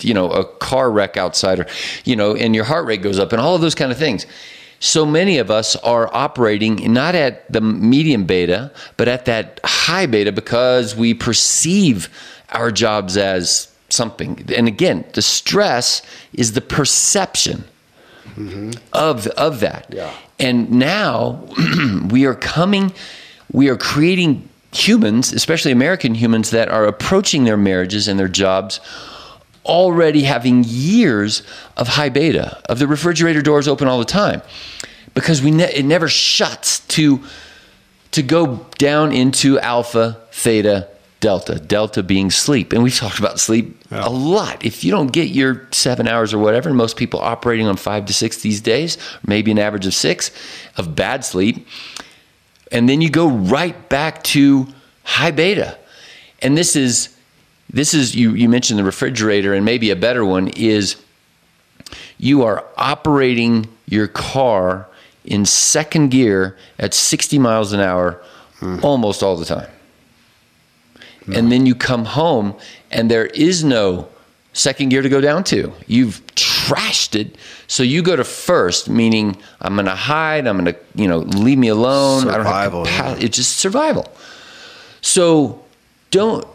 [0.00, 1.66] you know a car wreck outside or
[2.04, 4.26] you know and your heart rate goes up and all of those kind of things
[4.78, 10.06] so many of us are operating not at the medium beta but at that high
[10.06, 12.08] beta because we perceive
[12.50, 14.44] our jobs as something.
[14.54, 17.64] And again, the stress is the perception
[18.34, 18.70] mm-hmm.
[18.92, 19.86] of of that.
[19.90, 20.12] Yeah.
[20.38, 21.44] And now
[22.10, 22.92] we are coming,
[23.52, 28.80] we are creating humans, especially American humans, that are approaching their marriages and their jobs
[29.64, 31.42] already having years
[31.76, 34.40] of high beta, of the refrigerator doors open all the time,
[35.14, 37.22] because we ne- it never shuts to
[38.10, 40.88] to go down into alpha, theta,
[41.20, 42.72] delta, delta being sleep.
[42.72, 44.06] And we've talked about sleep yeah.
[44.06, 44.64] a lot.
[44.64, 48.06] If you don't get your seven hours or whatever, and most people operating on five
[48.06, 50.30] to six these days, maybe an average of six
[50.76, 51.66] of bad sleep,
[52.70, 54.68] and then you go right back to
[55.02, 55.78] high beta.
[56.40, 57.16] And this is
[57.70, 60.96] this is you you mentioned the refrigerator and maybe a better one is
[62.18, 64.86] you are operating your car
[65.24, 68.22] in second gear at 60 miles an hour
[68.58, 68.78] hmm.
[68.82, 69.68] almost all the time
[71.34, 72.54] and then you come home
[72.90, 74.08] and there is no
[74.52, 75.72] second gear to go down to.
[75.86, 77.36] You've trashed it.
[77.66, 80.46] So you go to first, meaning I'm going to hide.
[80.46, 82.22] I'm going to, you know, leave me alone.
[82.22, 82.82] Survival.
[82.82, 84.10] I don't have It's just survival.
[85.00, 85.64] So
[86.10, 86.46] don't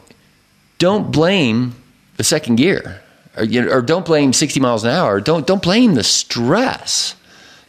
[0.80, 1.76] don't blame
[2.18, 3.02] the second gear,
[3.38, 5.22] or, you know, or don't blame 60 miles an hour.
[5.22, 7.16] Don't don't blame the stress,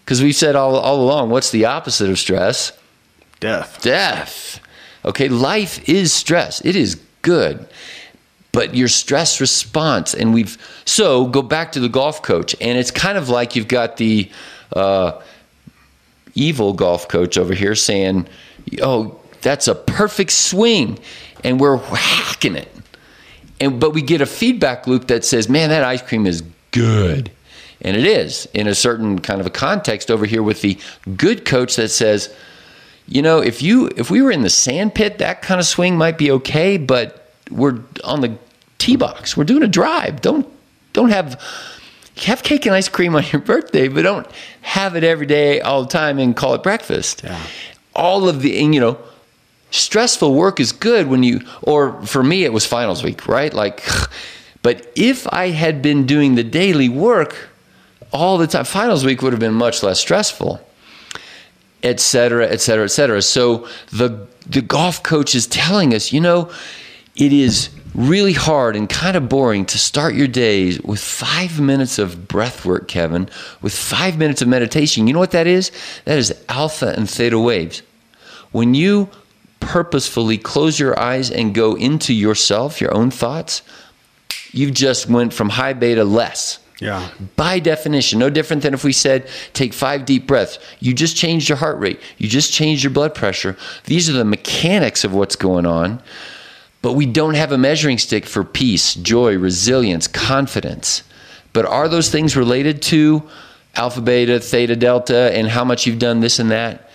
[0.04, 2.72] because we've said all all along, what's the opposite of stress?
[3.40, 3.80] Death.
[3.82, 4.60] Death.
[5.04, 6.64] Okay, life is stress.
[6.64, 7.66] It is good.
[8.52, 12.92] But your stress response, and we've so go back to the golf coach, and it's
[12.92, 14.30] kind of like you've got the
[14.72, 15.20] uh,
[16.34, 18.28] evil golf coach over here saying,
[18.80, 21.00] "Oh, that's a perfect swing,"
[21.42, 22.70] and we're hacking it,
[23.60, 27.32] and but we get a feedback loop that says, "Man, that ice cream is good,"
[27.82, 30.78] and it is in a certain kind of a context over here with the
[31.16, 32.32] good coach that says
[33.06, 35.96] you know, if you if we were in the sand pit, that kind of swing
[35.96, 38.38] might be okay, but we're on the
[38.78, 39.36] tee box.
[39.36, 40.20] We're doing a drive.
[40.20, 40.46] Don't
[40.92, 41.40] don't have
[42.16, 44.26] have cake and ice cream on your birthday, but don't
[44.62, 47.22] have it every day all the time and call it breakfast.
[47.24, 47.40] Yeah.
[47.94, 48.98] All of the and, you know,
[49.70, 53.52] stressful work is good when you or for me it was finals week, right?
[53.52, 53.84] Like
[54.62, 57.50] but if I had been doing the daily work
[58.12, 60.66] all the time, finals week would have been much less stressful
[61.84, 63.22] et cetera, et cetera, et cetera.
[63.22, 66.50] So the the golf coach is telling us, you know,
[67.16, 71.98] it is really hard and kind of boring to start your days with five minutes
[71.98, 73.28] of breath work, Kevin,
[73.62, 75.06] with five minutes of meditation.
[75.06, 75.70] You know what that is?
[76.04, 77.82] That is alpha and theta waves.
[78.50, 79.08] When you
[79.60, 83.62] purposefully close your eyes and go into yourself, your own thoughts,
[84.52, 86.58] you've just went from high beta less.
[86.80, 87.08] Yeah.
[87.36, 90.58] By definition, no different than if we said take five deep breaths.
[90.80, 92.00] You just changed your heart rate.
[92.18, 93.56] You just changed your blood pressure.
[93.84, 96.02] These are the mechanics of what's going on.
[96.82, 101.02] But we don't have a measuring stick for peace, joy, resilience, confidence.
[101.54, 103.22] But are those things related to
[103.76, 106.90] alpha, beta, theta, delta, and how much you've done this and that?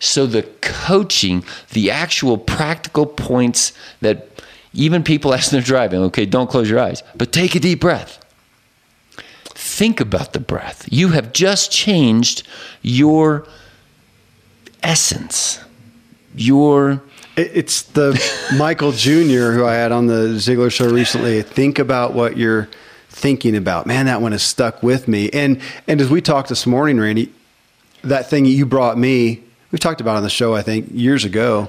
[0.00, 4.28] So the coaching, the actual practical points that
[4.72, 8.24] even people as they're driving, okay, don't close your eyes, but take a deep breath
[9.78, 10.88] think about the breath.
[10.90, 12.46] You have just changed
[12.82, 13.46] your
[14.82, 15.60] essence,
[16.34, 17.00] your.
[17.36, 18.20] It's the
[18.56, 19.52] Michael Jr.
[19.52, 21.42] who I had on the Ziglar show recently.
[21.42, 22.68] Think about what you're
[23.08, 23.86] thinking about.
[23.86, 25.30] Man, that one has stuck with me.
[25.30, 27.32] And and as we talked this morning, Randy,
[28.02, 31.68] that thing you brought me, we talked about on the show, I think, years ago,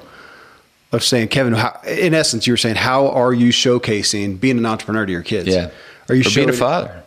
[0.91, 4.65] of saying, Kevin, how, in essence, you were saying, how are you showcasing being an
[4.65, 5.49] entrepreneur to your kids?
[5.49, 5.69] Yeah.
[6.09, 7.03] Are you or being a father?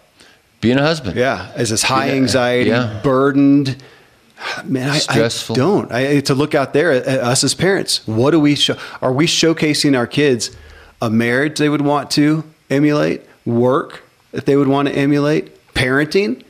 [0.62, 1.18] Being a husband.
[1.18, 3.00] Yeah, as this high anxiety, yeah.
[3.02, 3.76] burdened.
[4.64, 5.00] Man, I.
[5.08, 5.92] I don't.
[5.92, 8.06] I, to look out there at us as parents.
[8.06, 8.78] What do we show?
[9.02, 10.56] Are we showcasing our kids
[11.02, 16.44] a marriage they would want to emulate, work that they would want to emulate, parenting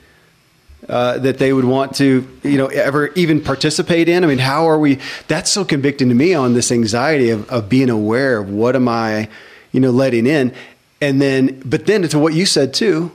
[0.88, 4.25] uh, that they would want to, you know, ever even participate in?
[4.25, 4.98] I mean, how are we?
[5.29, 8.88] That's so convicting to me on this anxiety of, of being aware of what am
[8.88, 9.29] I,
[9.72, 10.55] you know, letting in,
[11.01, 13.11] and then, but then to what you said too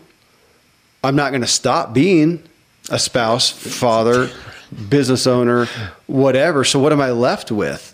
[1.07, 2.43] I'm not going to stop being
[2.89, 4.29] a spouse, father,
[4.89, 5.67] business owner,
[6.07, 6.65] whatever.
[6.65, 7.93] So what am I left with?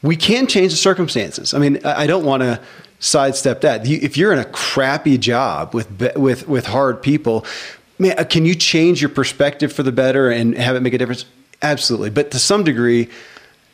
[0.00, 1.52] We can change the circumstances.
[1.52, 2.58] I mean, I don't want to
[3.00, 3.86] sidestep that.
[3.86, 7.44] If you're in a crappy job with with with hard people,
[7.98, 10.98] man, uh, can you change your perspective for the better and have it make a
[10.98, 11.26] difference?
[11.60, 12.08] Absolutely.
[12.08, 13.10] But to some degree,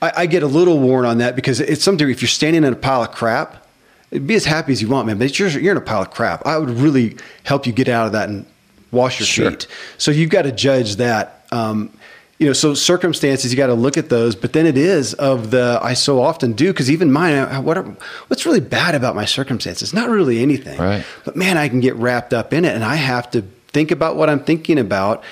[0.02, 2.64] I, I get a little worn on that because it's some degree if you're standing
[2.64, 3.68] in a pile of crap
[4.10, 5.18] be as happy as you want, man.
[5.18, 6.46] But you're, you're in a pile of crap.
[6.46, 8.46] I would really help you get out of that and
[8.90, 9.50] wash your sure.
[9.50, 9.66] feet.
[9.98, 11.46] So you've got to judge that.
[11.52, 11.90] Um,
[12.38, 15.50] you know, so circumstances you got to look at those, but then it is of
[15.50, 17.34] the I so often do because even mine.
[17.34, 17.82] I- What are,
[18.28, 19.92] what's really bad about my circumstances?
[19.92, 21.04] Not really anything, Right.
[21.24, 24.14] But man, I can get wrapped up in it, and I have to think about
[24.16, 25.24] what I'm thinking about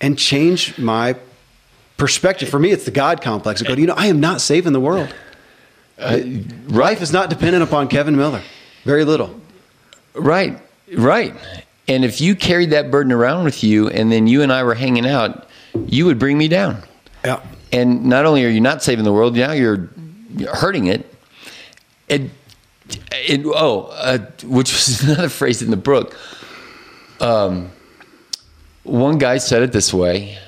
[0.00, 1.16] and change my
[1.98, 2.48] perspective.
[2.48, 3.62] For me, it's the God complex.
[3.62, 5.14] I go, you know, I am not saving the world.
[5.98, 8.40] Life is not dependent upon Kevin Miller.
[8.84, 9.38] Very little.
[10.14, 10.58] Right,
[10.96, 11.34] right.
[11.86, 14.74] And if you carried that burden around with you, and then you and I were
[14.74, 15.48] hanging out,
[15.86, 16.82] you would bring me down.
[17.24, 17.40] Yeah.
[17.72, 19.90] And not only are you not saving the world, now you're
[20.52, 21.14] hurting it.
[22.08, 22.30] And,
[23.28, 26.16] and oh, uh, which was another phrase in the book.
[27.20, 27.70] Um,
[28.82, 30.38] one guy said it this way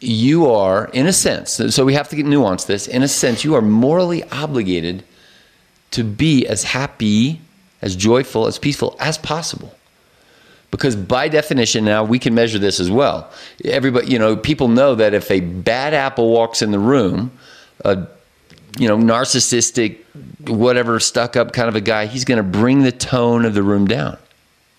[0.00, 2.86] you are, in a sense, so we have to get nuance this.
[2.86, 5.02] In a sense, you are morally obligated
[5.90, 7.40] to be as happy,
[7.82, 9.74] as joyful, as peaceful as possible.
[10.70, 13.30] Because by definition, now we can measure this as well.
[13.64, 17.30] Everybody, you know, people know that if a bad apple walks in the room,
[17.84, 18.06] a
[18.78, 19.98] you know, narcissistic,
[20.46, 23.62] whatever, stuck up kind of a guy, he's going to bring the tone of the
[23.62, 24.18] room down.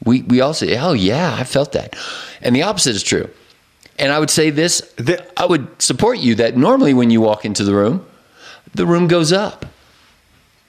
[0.06, 1.96] We we all say, "Oh yeah, I felt that,"
[2.42, 3.30] and the opposite is true.
[3.98, 4.82] And I would say this:
[5.36, 8.06] I would support you that normally when you walk into the room,
[8.74, 9.66] the room goes up.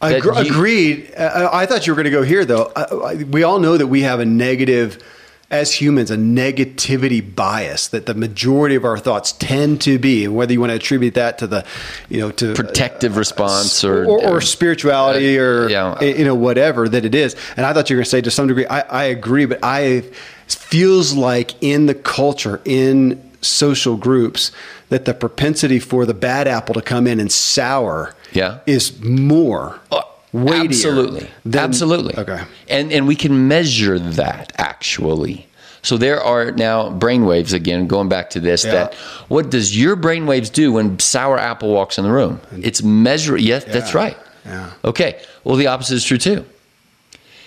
[0.00, 1.12] I you- agreed.
[1.16, 2.72] Uh, I thought you were going to go here, though.
[2.74, 5.02] Uh, I- we all know that we have a negative,
[5.50, 10.24] as humans, a negativity bias that the majority of our thoughts tend to be.
[10.24, 11.64] And whether you want to attribute that to the,
[12.08, 16.00] you know, to Protective response or, or, or spirituality uh, or yeah.
[16.02, 17.36] you know whatever that it is.
[17.56, 18.66] And I thought you were going to say to some degree.
[18.66, 20.14] I, I agree, but I it
[20.48, 24.52] feels like in the culture in social groups
[24.90, 28.58] that the propensity for the bad apple to come in and sour Yeah.
[28.66, 31.30] is more Oh, weightier Absolutely.
[31.44, 32.14] than- Absolutely.
[32.16, 32.40] Okay.
[32.68, 35.46] And and we can measure that actually.
[35.82, 38.72] So there are now brainwaves again, going back to this, Yeah.
[38.72, 38.94] that
[39.28, 42.40] what does your brainwaves do when sour apple walks in the room?
[42.60, 44.16] It's measure yes, that's right.
[44.44, 44.66] Yeah.
[44.84, 45.16] Okay.
[45.44, 46.44] Well the opposite is true too.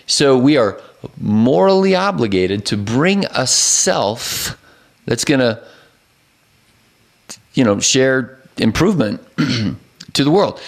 [0.07, 0.79] So we are
[1.19, 4.57] morally obligated to bring a self
[5.05, 5.59] that's gonna
[7.53, 9.21] you know, share improvement
[10.13, 10.59] to the world.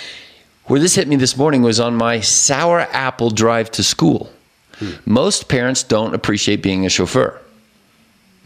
[0.66, 4.32] Where this hit me this morning was on my sour apple drive to school.
[4.78, 4.92] Hmm.
[5.06, 7.40] Most parents don't appreciate being a chauffeur.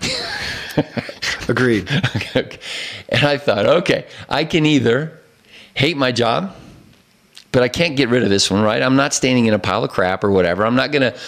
[1.47, 1.89] Agreed.
[3.09, 5.19] and I thought, okay, I can either
[5.73, 6.55] hate my job,
[7.51, 8.81] but I can't get rid of this one, right?
[8.81, 10.65] I'm not standing in a pile of crap or whatever.
[10.65, 11.19] I'm not going to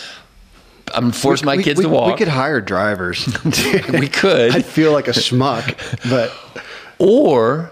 [0.93, 2.11] I'm force my kids we, to walk.
[2.11, 3.27] We could hire drivers.
[3.91, 4.55] We could.
[4.55, 5.77] I'd feel like a schmuck,
[6.09, 6.33] but
[7.01, 7.71] Or,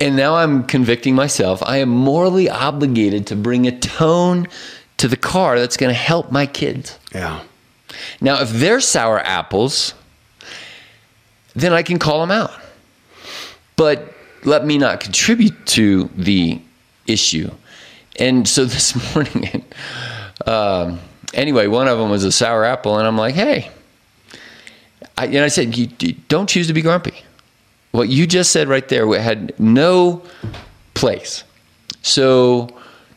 [0.00, 4.46] and now I'm convicting myself, I am morally obligated to bring a tone
[4.98, 6.96] to the car that's going to help my kids.
[7.12, 7.42] yeah.
[8.20, 9.94] Now, if they're sour apples,
[11.54, 12.52] then I can call them out.
[13.74, 16.60] But let me not contribute to the
[17.06, 17.50] issue.
[18.18, 19.64] And so this morning,
[20.46, 21.00] um,
[21.34, 23.72] anyway, one of them was a sour apple, and I'm like, hey,
[25.18, 25.74] I, and I said,
[26.28, 27.24] don't choose to be grumpy.
[27.92, 30.22] What you just said right there had no
[30.94, 31.44] place.
[32.02, 32.68] So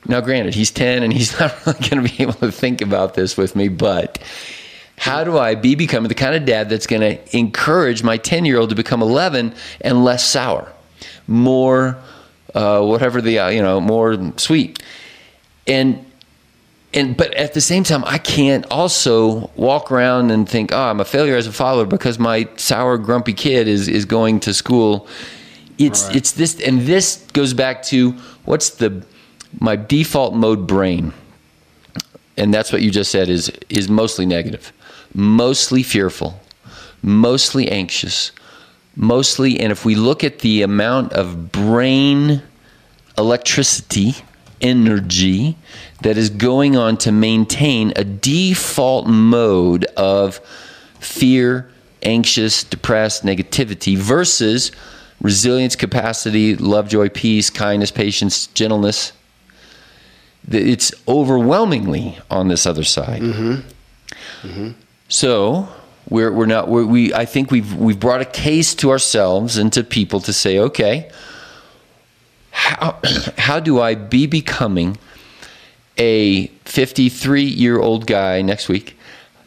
[0.07, 3.15] now, granted, he's 10 and he's not really going to be able to think about
[3.15, 4.19] this with me, but
[4.97, 8.45] how do I be becoming the kind of dad that's going to encourage my 10
[8.45, 10.71] year old to become 11 and less sour,
[11.27, 11.97] more,
[12.53, 14.81] uh, whatever the, uh, you know, more sweet?
[15.67, 16.05] And
[16.95, 20.99] and but at the same time i can't also walk around and think oh i'm
[20.99, 25.07] a failure as a father because my sour grumpy kid is is going to school.
[25.77, 28.11] It's it's this and this goes back to
[28.45, 29.05] what's the
[29.59, 31.13] my default mode brain.
[32.37, 34.71] And that's what you just said is is mostly negative
[35.13, 36.37] mostly fearful
[37.01, 38.33] mostly anxious
[38.97, 42.41] mostly and if we look at the amount of brain
[43.17, 44.15] electricity,
[44.59, 45.55] energy
[46.05, 50.37] that is going on to maintain a default mode of
[50.99, 51.67] fear,
[52.03, 54.71] anxious, depressed, negativity versus
[55.19, 59.13] resilience, capacity, love, joy, peace, kindness, patience, gentleness.
[60.47, 63.23] It's overwhelmingly on this other side.
[63.23, 64.47] Mm-hmm.
[64.47, 64.71] Mm-hmm.
[65.07, 65.67] So
[66.07, 69.73] we're, we're not we're, we I think we've we've brought a case to ourselves and
[69.73, 71.09] to people to say, okay,
[72.51, 72.99] how
[73.39, 74.99] how do I be becoming
[75.97, 78.97] a 53 year old guy next week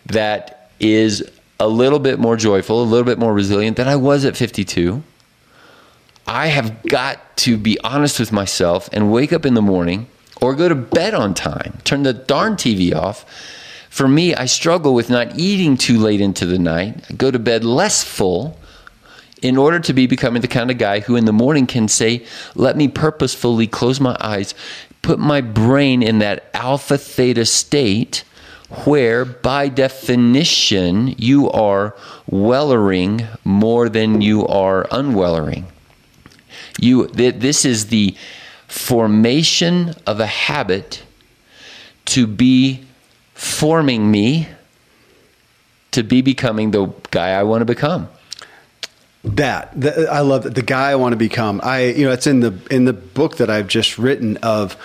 [0.06, 1.28] that is
[1.60, 5.02] a little bit more joyful, a little bit more resilient than I was at 52?
[6.26, 10.08] I have got to be honest with myself and wake up in the morning
[10.40, 13.24] or go to bed on time, turn the darn TV off.
[13.90, 17.04] For me, I struggle with not eating too late into the night.
[17.10, 18.58] I go to bed less full,
[19.42, 22.24] in order to be becoming the kind of guy who in the morning can say,
[22.54, 24.54] Let me purposefully close my eyes,
[25.02, 28.24] put my brain in that alpha theta state
[28.84, 31.96] where by definition you are
[32.26, 35.66] wellering more than you are unwellering.
[36.78, 38.14] You, this is the
[38.66, 41.02] formation of a habit
[42.06, 42.84] to be
[43.34, 44.48] forming me
[45.92, 48.08] to be becoming the guy I want to become.
[49.24, 49.74] That
[50.10, 51.60] I love that the guy I want to become.
[51.62, 54.76] I you know it's in the in the book that I've just written of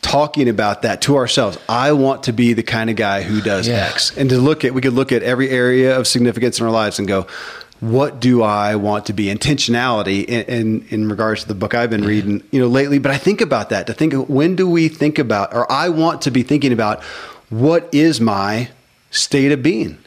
[0.00, 1.58] talking about that to ourselves.
[1.68, 3.90] I want to be the kind of guy who does yeah.
[3.92, 6.72] X, and to look at we could look at every area of significance in our
[6.72, 7.26] lives and go,
[7.82, 9.26] what do I want to be?
[9.26, 13.00] Intentionality in, in, in regards to the book I've been reading, you know, lately.
[13.00, 16.22] But I think about that to think when do we think about, or I want
[16.22, 17.02] to be thinking about,
[17.50, 18.70] what is my
[19.10, 19.98] state of being?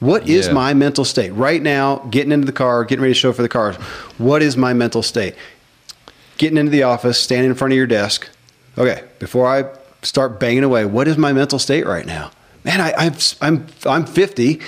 [0.00, 0.52] What is yeah.
[0.54, 1.98] my mental state right now?
[2.10, 3.76] Getting into the car, getting ready to show for the cars.
[4.18, 5.34] What is my mental state?
[6.38, 8.28] Getting into the office, standing in front of your desk.
[8.78, 9.64] Okay, before I
[10.02, 12.30] start banging away, what is my mental state right now?
[12.64, 14.60] Man, I, I've, I'm I'm 50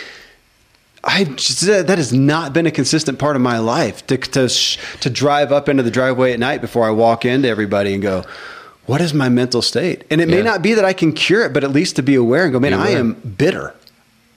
[1.05, 5.11] I just, that has not been a consistent part of my life to, to, to
[5.11, 8.25] drive up into the driveway at night before I walk into everybody and go,
[8.87, 10.05] what is my mental state?
[10.11, 10.37] And it yeah.
[10.37, 12.53] may not be that I can cure it, but at least to be aware and
[12.53, 13.75] go, man, I am bitter.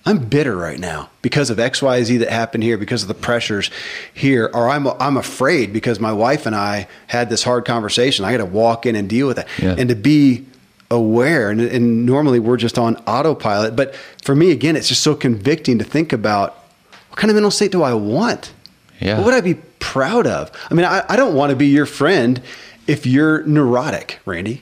[0.08, 3.16] I'm bitter right now because of X, Y, Z that happened here, because of the
[3.16, 3.72] pressures
[4.14, 8.24] here, or I'm I'm afraid because my wife and I had this hard conversation.
[8.24, 9.76] I got to walk in and deal with it, yeah.
[9.78, 10.46] and to be
[10.92, 15.16] aware and, and normally we're just on autopilot but for me again it's just so
[15.16, 16.64] convicting to think about
[17.10, 18.54] what kind of mental state do i want
[19.00, 19.18] yeah.
[19.18, 21.88] what would i be proud of i mean i, I don't want to be your
[21.88, 22.40] friend
[22.86, 24.62] if you're neurotic randy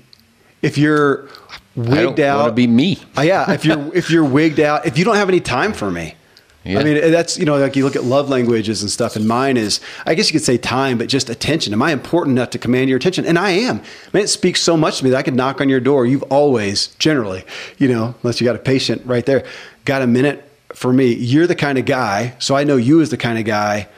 [0.61, 1.27] if you're
[1.75, 4.97] wigged out want to be me uh, yeah if you're if you're wigged out if
[4.97, 6.15] you don't have any time for me
[6.63, 6.79] yeah.
[6.79, 9.57] I mean, that's, you know, like you look at love languages and stuff, and mine
[9.57, 11.73] is, I guess you could say time, but just attention.
[11.73, 13.25] Am I important enough to command your attention?
[13.25, 13.81] And I am.
[14.13, 16.05] Man, it speaks so much to me that I could knock on your door.
[16.05, 17.43] You've always, generally,
[17.77, 19.45] you know, unless you got a patient right there,
[19.83, 21.13] got a minute for me.
[21.13, 23.89] You're the kind of guy, so I know you as the kind of guy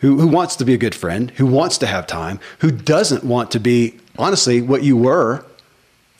[0.00, 3.24] who, who wants to be a good friend, who wants to have time, who doesn't
[3.24, 5.42] want to be, honestly, what you were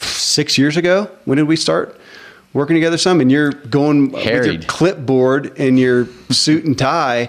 [0.04, 1.10] six years ago.
[1.24, 2.00] When did we start?
[2.54, 4.46] working together some and you're going Harried.
[4.46, 7.26] with your clipboard and your suit and tie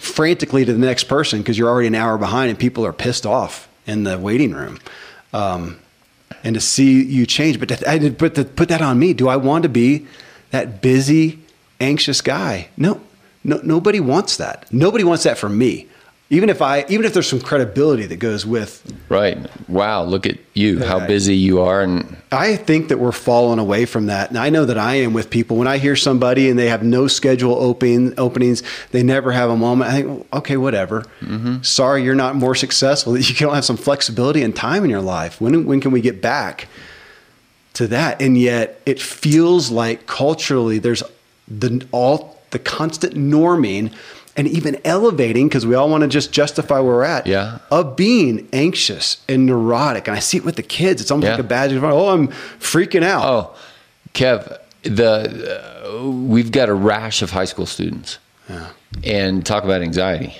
[0.00, 3.26] frantically to the next person because you're already an hour behind and people are pissed
[3.26, 4.80] off in the waiting room.
[5.32, 5.78] Um,
[6.42, 9.28] and to see you change, but to, I, but to put that on me, do
[9.28, 10.06] I want to be
[10.50, 11.40] that busy,
[11.80, 12.68] anxious guy?
[12.76, 13.00] No,
[13.44, 14.72] no, nobody wants that.
[14.72, 15.86] Nobody wants that from me
[16.28, 19.38] even if I even if there's some credibility that goes with right.
[19.68, 23.84] Wow, look at you, how busy you are, and I think that we're falling away
[23.84, 24.30] from that.
[24.30, 26.82] And I know that I am with people when I hear somebody and they have
[26.82, 29.90] no schedule open openings, they never have a moment.
[29.90, 31.02] I think, okay, whatever.
[31.20, 31.62] Mm-hmm.
[31.62, 33.12] Sorry, you're not more successful.
[33.12, 35.40] That you don't have some flexibility and time in your life.
[35.40, 36.66] When when can we get back
[37.74, 38.20] to that?
[38.20, 41.04] And yet, it feels like culturally there's
[41.46, 43.92] the all the constant norming
[44.36, 47.26] and even elevating because we all want to just justify where we're at.
[47.26, 47.58] Yeah.
[47.70, 51.00] Of being anxious and neurotic, and I see it with the kids.
[51.00, 51.32] It's almost yeah.
[51.32, 53.24] like a badge of oh, I'm freaking out.
[53.24, 53.56] Oh,
[54.14, 58.18] Kev, the uh, we've got a rash of high school students,
[58.48, 58.70] yeah.
[59.04, 60.34] and talk about anxiety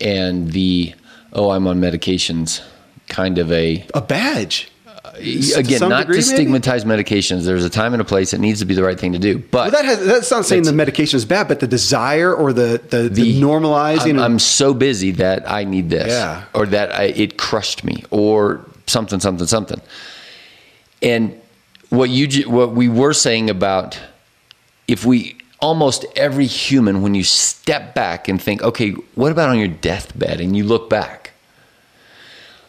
[0.00, 0.94] and the
[1.32, 2.62] oh, I'm on medications,
[3.08, 4.70] kind of a a badge
[5.04, 5.12] Uh,
[5.56, 7.04] again, not degree, to stigmatize maybe?
[7.04, 7.44] medications.
[7.44, 8.32] There's a time and a place.
[8.32, 9.38] It needs to be the right thing to do.
[9.38, 12.52] But well, that has, that's not saying the medication is bad, but the desire or
[12.52, 14.14] the the, the, the normalizing.
[14.14, 16.44] I'm, I'm, so busy that I need this, yeah.
[16.54, 19.80] or that I, it crushed me, or something, something, something.
[21.02, 21.40] And
[21.90, 24.00] what you what we were saying about
[24.88, 29.58] if we almost every human when you step back and think, okay, what about on
[29.58, 31.27] your deathbed, and you look back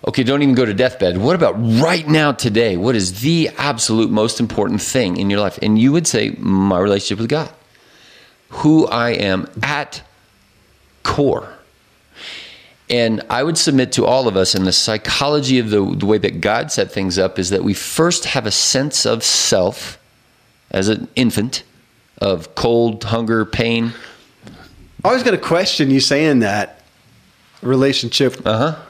[0.07, 1.17] okay, don't even go to deathbed.
[1.17, 2.77] What about right now, today?
[2.77, 5.59] What is the absolute most important thing in your life?
[5.61, 7.51] And you would say, my relationship with God,
[8.49, 10.01] who I am at
[11.03, 11.53] core.
[12.89, 16.17] And I would submit to all of us, and the psychology of the, the way
[16.17, 19.99] that God set things up is that we first have a sense of self
[20.71, 21.63] as an infant,
[22.17, 23.93] of cold, hunger, pain.
[25.03, 26.81] I was going to question you saying that
[27.61, 28.41] relationship.
[28.45, 28.85] Uh huh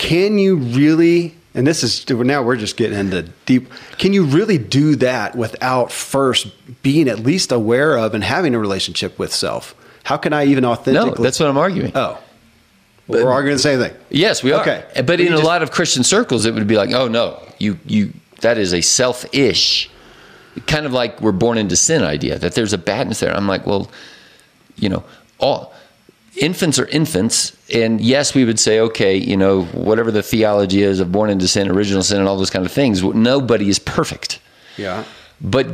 [0.00, 4.56] can you really and this is now we're just getting into deep can you really
[4.56, 6.48] do that without first
[6.82, 9.74] being at least aware of and having a relationship with self?
[10.04, 11.92] How can i even authentically no that's what i'm arguing.
[11.94, 12.18] Oh.
[13.08, 13.94] Well, we're arguing the same thing.
[14.08, 14.62] Yes we are.
[14.62, 15.02] Okay.
[15.04, 18.14] But in a lot of christian circles it would be like oh no you you
[18.40, 19.90] that is a selfish
[20.66, 23.36] kind of like we're born into sin idea that there's a badness there.
[23.36, 23.90] I'm like well
[24.76, 25.04] you know
[25.38, 25.74] all
[26.38, 31.00] infants are infants and yes we would say okay you know whatever the theology is
[31.00, 34.40] of born into sin original sin and all those kind of things nobody is perfect
[34.76, 35.04] Yeah.
[35.40, 35.66] but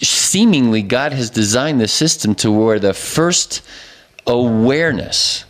[0.00, 3.62] seemingly god has designed the system to where the first
[4.26, 5.44] awareness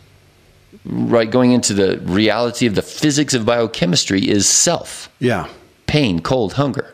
[0.85, 5.47] right going into the reality of the physics of biochemistry is self Yeah.
[5.87, 6.93] pain cold hunger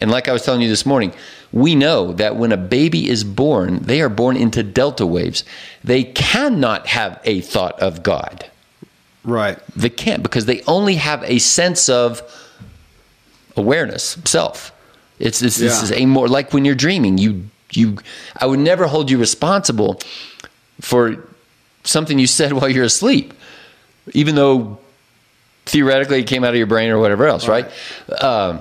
[0.00, 1.12] and like i was telling you this morning
[1.52, 5.42] we know that when a baby is born they are born into delta waves
[5.82, 8.46] they cannot have a thought of god
[9.24, 9.58] Right.
[9.76, 12.22] they can't because they only have a sense of
[13.56, 14.72] awareness, self.
[15.18, 15.82] It's this, this Yeah.
[15.82, 17.18] is a more like when you're dreaming.
[17.18, 17.98] You you
[18.40, 20.00] I would never hold you responsible
[20.80, 21.22] for
[21.84, 23.34] something you said while you're asleep,
[24.14, 24.78] even though
[25.66, 27.70] theoretically it came out of your brain or whatever else, right?
[28.22, 28.60] Um,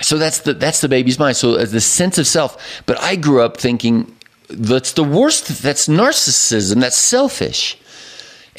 [0.00, 1.36] so that's the that's the baby's mind.
[1.36, 2.82] So as the sense of self.
[2.86, 4.14] But I grew up thinking
[4.48, 5.62] that's the worst.
[5.62, 6.80] That's narcissism.
[6.80, 7.76] That's selfish.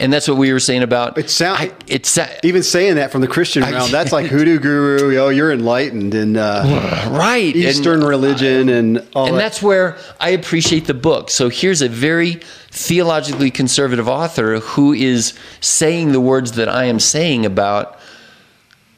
[0.01, 1.17] And that's what we were saying about.
[1.17, 4.57] It sound- I- It's Even saying that from the Christian I- realm, that's like hoodoo
[4.57, 5.09] guru.
[5.13, 9.39] Yo, you're enlightened and uh, right and- Eastern religion and all and that.
[9.39, 11.29] that's where I appreciate the book.
[11.29, 12.39] So here's a very
[12.71, 17.99] theologically conservative author who is saying the words that I am saying about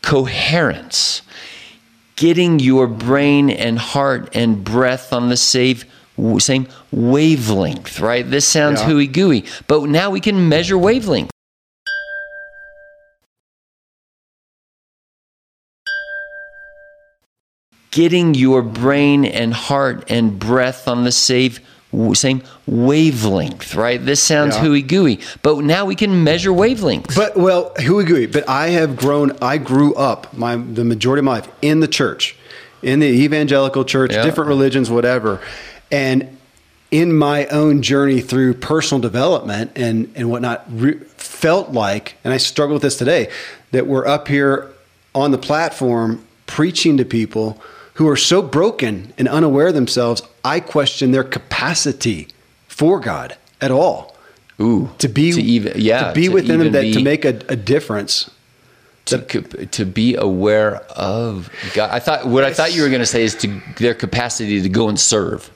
[0.04, 1.22] coherence,
[2.22, 5.78] getting your brain and heart and breath on the same
[6.38, 8.00] same wavelength.
[8.00, 8.30] Right?
[8.30, 8.90] This sounds Yeah.
[8.90, 11.32] hooey gooey, but now we can measure wavelength.
[17.90, 21.54] getting your brain and heart and breath on the same
[22.14, 24.04] same wavelength, right?
[24.04, 24.62] This sounds Yeah.
[24.62, 27.16] hooey gooey, but now we can measure wavelengths.
[27.16, 28.26] But well, who agree?
[28.28, 29.34] But I have grown.
[29.42, 32.36] I grew up my the majority of my life in the church,
[32.82, 34.24] in the evangelical church, Yeah.
[34.24, 35.40] different religions, whatever,
[35.92, 36.28] and
[36.92, 42.38] in my own journey through personal development and and whatnot, re- felt like, and I
[42.38, 43.28] struggle with this today,
[43.72, 44.68] that we're up here
[45.14, 47.62] on the platform preaching to people
[47.96, 50.22] who are so broken and unaware of themselves.
[50.44, 52.28] I question their capacity
[52.68, 54.16] for God at all
[54.60, 57.26] Ooh, to be to even yeah to be to within them that be- to make
[57.26, 58.30] a, a difference
[59.06, 61.90] to, to be aware of God.
[61.92, 64.70] I thought what I thought you were going to say is to their capacity to
[64.70, 65.50] go and serve.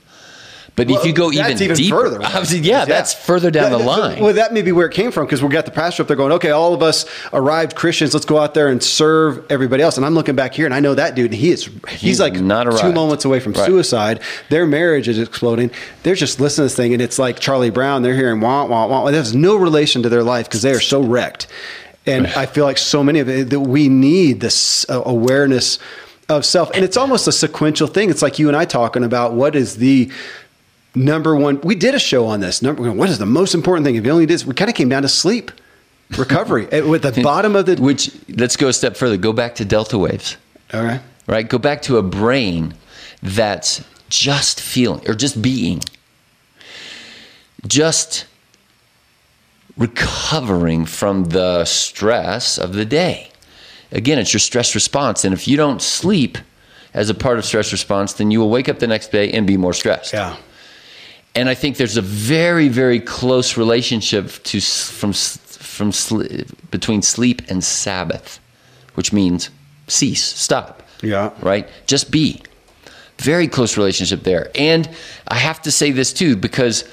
[0.75, 2.19] But if you go that's even, even deeper, further.
[2.19, 4.21] Was- yeah, that's further down That- the that- line.
[4.21, 6.17] Well, that may be where it came from because we got the pastor up there
[6.17, 9.95] going, okay, all of us arrived Christians, let's go out there and serve everybody else.
[9.95, 12.19] And I'm looking back here and I know that dude, and he is he's, He's
[12.19, 13.65] like not two moments away from Right.
[13.65, 14.19] suicide.
[14.49, 15.71] Their marriage is exploding.
[16.03, 18.01] They're just listening to this thing, and it's like Charlie Brown.
[18.03, 19.09] They're hearing wah wah wah.
[19.11, 21.47] There's no relation to their life because they are so wrecked.
[22.05, 25.79] And I feel like so many of it that we need this uh, awareness
[26.27, 28.09] of self, and it's almost a sequential thing.
[28.09, 30.11] It's like you and I talking about what is the
[30.95, 31.61] number one.
[31.61, 32.61] We did a show on this.
[32.61, 33.95] Number one, what is the most important thing?
[33.95, 35.51] If you only did, this, we kind of came down to sleep,
[36.17, 37.75] recovery, at, with the bottom of the.
[37.81, 39.17] Which let's go a step further.
[39.17, 40.37] Go back to delta waves.
[40.73, 41.01] All right.
[41.27, 41.47] right?
[41.47, 42.73] Go back to a brain
[43.21, 45.81] that's just feeling or just being,
[47.67, 48.25] just
[49.77, 53.29] recovering from the stress of the day.
[53.91, 55.23] Again, it's your stress response.
[55.23, 56.37] And if you don't sleep
[56.93, 59.45] as a part of stress response, then you will wake up the next day and
[59.45, 60.13] be more stressed.
[60.13, 60.37] Yeah.
[61.35, 65.91] And I think there's a very, very close relationship to from from
[66.71, 68.39] between sleep and Sabbath,
[68.93, 69.49] which means
[69.87, 70.81] cease, stop.
[71.01, 71.31] Yeah.
[71.41, 71.67] Right.
[71.85, 72.41] Just be.
[73.17, 74.49] Very close relationship there.
[74.55, 74.89] And
[75.27, 76.85] I have to say this too because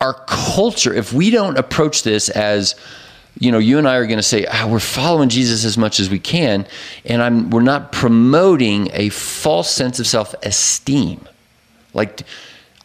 [0.00, 2.74] our culture, if we don't approach this as
[3.38, 6.00] you know, you and I are going to say ah, we're following Jesus as much
[6.00, 6.66] as we can,
[7.04, 11.26] and I'm we're not promoting a false sense of self-esteem.
[11.94, 12.22] Like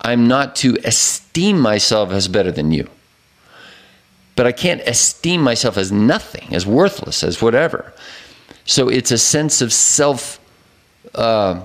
[0.01, 2.89] I'm not to esteem myself as better than you.
[4.36, 7.91] But I can't esteem myself as nothing, as worthless, as whatever.
[8.66, 10.39] So it's a sense of self
[11.16, 11.62] uh,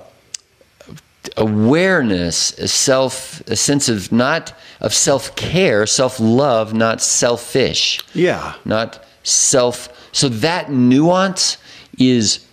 [1.36, 8.54] awareness, a self, a sense of not of self care, self love, not selfish, Yeah.
[8.64, 9.88] not self.
[10.12, 11.58] So that nuance
[11.98, 12.44] is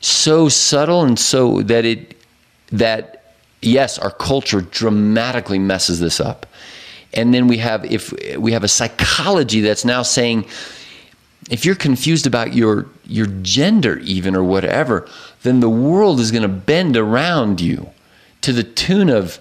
[0.00, 2.16] so subtle and so that it
[2.72, 3.25] that
[3.66, 6.46] yes, our culture dramatically messes this up.
[7.12, 10.46] And then we have if we have a psychology that's now saying
[11.50, 15.08] if you're confused about your your gender even or whatever,
[15.42, 17.90] then the world is going to bend around you
[18.42, 19.38] to the tune of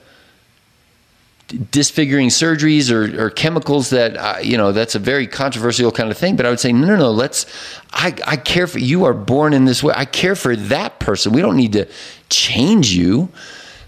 [1.70, 6.18] disfiguring surgeries or, or chemicals that uh, you know that's a very controversial kind of
[6.18, 6.36] thing.
[6.36, 7.46] But i would say no no no let's
[7.92, 9.94] I, I care for you are born in this way.
[9.98, 11.34] I care for that person.
[11.34, 11.88] We don't need to
[12.30, 13.30] change you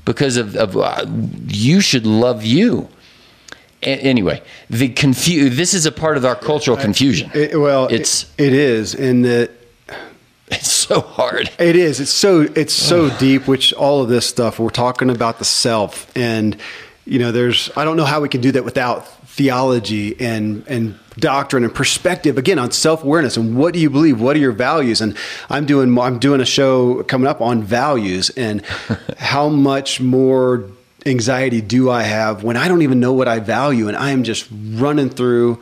[0.07, 1.05] because of, of uh,
[1.47, 2.87] you should love you
[3.83, 7.29] anyway, the confu- This is a part of our cultural confusion.
[7.33, 9.51] It, well, it's it, it is, and that
[10.47, 11.51] it's so hard.
[11.59, 11.99] It is.
[11.99, 13.47] It's so it's so deep.
[13.47, 16.57] Which all of this stuff we're talking about the self, and
[17.05, 19.05] you know, there's I don't know how we can do that without
[19.37, 24.19] theology and and doctrine and perspective again on self awareness and what do you believe?
[24.19, 24.99] What are your values?
[24.99, 25.15] And
[25.49, 28.65] I'm doing I'm doing a show coming up on values and
[29.17, 30.65] how much more
[31.05, 34.23] anxiety do I have when I don't even know what I value and I am
[34.23, 35.61] just running through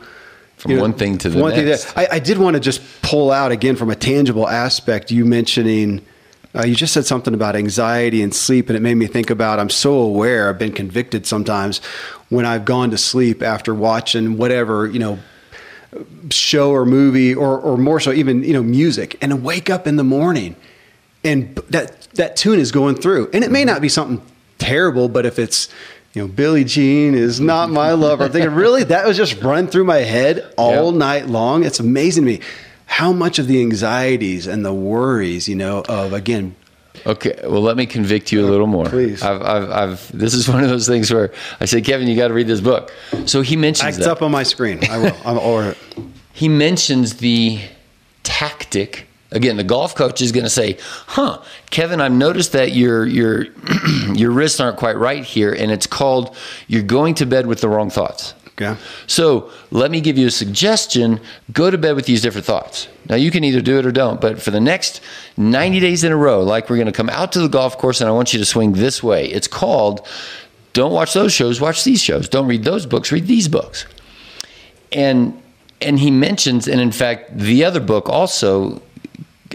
[0.56, 1.96] from you know, one thing to the next.
[1.96, 5.10] I, I, did want to just pull out again from a tangible aspect.
[5.10, 6.04] You mentioning,
[6.56, 9.58] uh, you just said something about anxiety and sleep, and it made me think about.
[9.58, 10.48] I'm so aware.
[10.48, 11.78] I've been convicted sometimes
[12.28, 15.18] when I've gone to sleep after watching whatever you know
[16.30, 19.96] show or movie, or or more so even you know music, and wake up in
[19.96, 20.56] the morning,
[21.22, 24.24] and that that tune is going through, and it may not be something
[24.58, 25.68] terrible, but if it's
[26.14, 28.24] you know, Billie Jean is not my lover.
[28.24, 28.84] I'm thinking, really?
[28.84, 30.94] That was just run through my head all yep.
[30.94, 31.62] night long.
[31.62, 32.40] It's amazing to me
[32.86, 36.56] how much of the anxieties and the worries, you know, of again.
[37.04, 38.86] Okay, well, let me convict you a little more.
[38.86, 39.22] Please.
[39.22, 42.28] I've, I've, I've, this is one of those things where I say, Kevin, you got
[42.28, 42.92] to read this book.
[43.26, 44.80] So he mentions It's up on my screen.
[44.90, 45.16] I will.
[45.24, 45.74] I'm, or
[46.32, 47.60] he mentions the
[48.22, 53.04] tactic Again, the golf coach is going to say, "Huh, Kevin, I've noticed that your
[53.04, 53.46] your
[54.14, 56.36] your wrists aren't quite right here, and it's called
[56.68, 58.80] you're going to bed with the wrong thoughts." Okay.
[59.06, 61.20] So let me give you a suggestion.
[61.52, 62.88] Go to bed with these different thoughts.
[63.06, 65.02] Now you can either do it or don't, but for the next
[65.36, 68.00] 90 days in a row, like we're going to come out to the golf course
[68.00, 69.26] and I want you to swing this way.
[69.26, 70.06] It's called
[70.72, 72.28] don't watch those shows, watch these shows.
[72.28, 73.86] Don't read those books, read these books.
[74.92, 75.40] And
[75.80, 78.82] and he mentions, and in fact, the other book also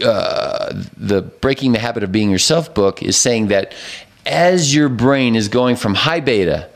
[0.04, 3.72] uh, the Breaking the Habit of Being Yourself book is saying that
[4.26, 6.68] as your brain is going from high beta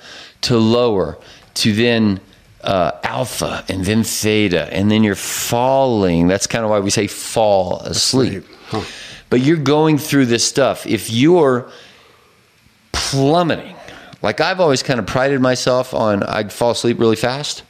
[0.43, 1.19] to lower
[1.57, 2.21] to then
[2.63, 6.27] uh, alpha and then theta, and then you're falling.
[6.27, 8.45] That's kind of why we say fall asleep.
[8.69, 8.83] Huh.
[9.29, 10.87] But you're going through this stuff.
[10.87, 11.71] If you're
[12.93, 13.77] plummeting,
[14.23, 17.63] like I've always kind of prided myself on, I'd fall asleep really fast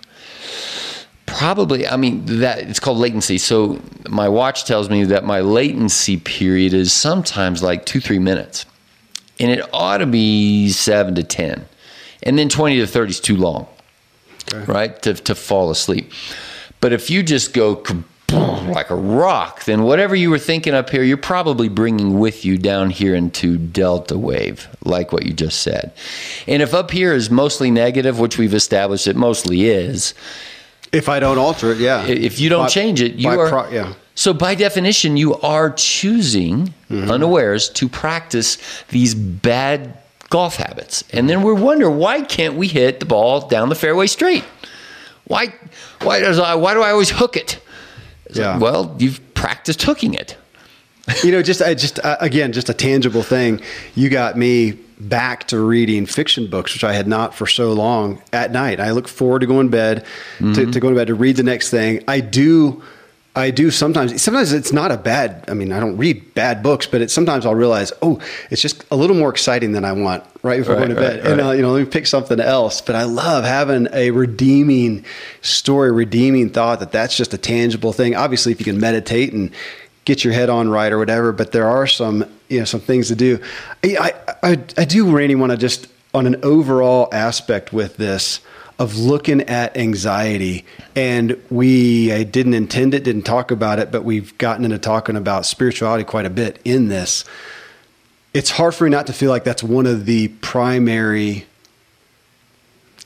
[1.26, 6.16] probably i mean that it's called latency so my watch tells me that my latency
[6.16, 8.64] period is sometimes like two three minutes
[9.38, 11.66] and it ought to be seven to ten
[12.22, 13.66] and then 20 to 30 is too long
[14.52, 14.64] okay.
[14.70, 16.12] right to, to fall asleep
[16.80, 17.82] but if you just go
[18.28, 22.58] like a rock then whatever you were thinking up here you're probably bringing with you
[22.58, 25.92] down here into delta wave like what you just said
[26.48, 30.12] and if up here is mostly negative which we've established it mostly is
[30.92, 32.06] if I don't alter it, yeah.
[32.06, 33.48] If you don't by, change it, you are.
[33.48, 33.94] Pro, yeah.
[34.14, 37.10] So by definition, you are choosing mm-hmm.
[37.10, 43.00] unawares to practice these bad golf habits, and then we wonder why can't we hit
[43.00, 44.44] the ball down the fairway straight?
[45.24, 45.54] Why?
[46.02, 46.54] Why does I?
[46.54, 47.60] Why do I always hook it?
[48.32, 48.52] yeah.
[48.52, 50.36] Like, well, you've practiced hooking it.
[51.22, 53.60] you know, just I just uh, again, just a tangible thing.
[53.94, 58.22] You got me back to reading fiction books, which I had not for so long
[58.32, 58.80] at night.
[58.80, 60.04] I look forward to going to bed,
[60.38, 60.54] mm-hmm.
[60.54, 62.02] to, to going to bed to read the next thing.
[62.08, 62.82] I do.
[63.36, 64.22] I do sometimes.
[64.22, 65.44] Sometimes it's not a bad.
[65.46, 68.18] I mean, I don't read bad books, but it's sometimes I'll realize, oh,
[68.50, 71.22] it's just a little more exciting than I want right before right, going to bed,
[71.22, 72.80] right, and uh, you know, let me pick something else.
[72.80, 75.04] But I love having a redeeming
[75.42, 78.16] story, redeeming thought that that's just a tangible thing.
[78.16, 79.50] Obviously, if you can meditate and
[80.06, 83.08] get your head on right or whatever, but there are some you know some things
[83.08, 83.38] to do.
[83.84, 88.40] I I, I do, Randy, want to just on an overall aspect with this
[88.78, 90.64] of looking at anxiety,
[90.94, 95.16] and we I didn't intend it, didn't talk about it, but we've gotten into talking
[95.16, 97.24] about spirituality quite a bit in this.
[98.34, 101.46] It's hard for me not to feel like that's one of the primary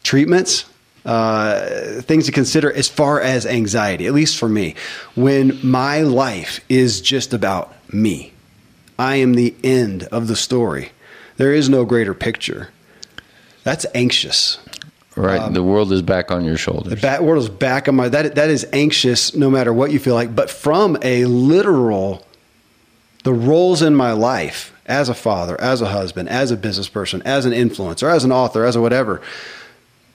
[0.02, 0.64] treatments
[1.04, 4.74] uh, things to consider as far as anxiety, at least for me.
[5.14, 8.32] When my life is just about me,
[8.98, 10.92] I am the end of the story.
[11.36, 12.70] There is no greater picture.
[13.64, 14.58] That's anxious.
[15.20, 15.40] Right.
[15.40, 17.00] Um, the world is back on your shoulders.
[17.00, 20.14] The world is back on my that that is anxious no matter what you feel
[20.14, 20.34] like.
[20.34, 22.26] But from a literal
[23.22, 27.22] the roles in my life as a father, as a husband, as a business person,
[27.24, 29.20] as an influencer, as an author, as a whatever,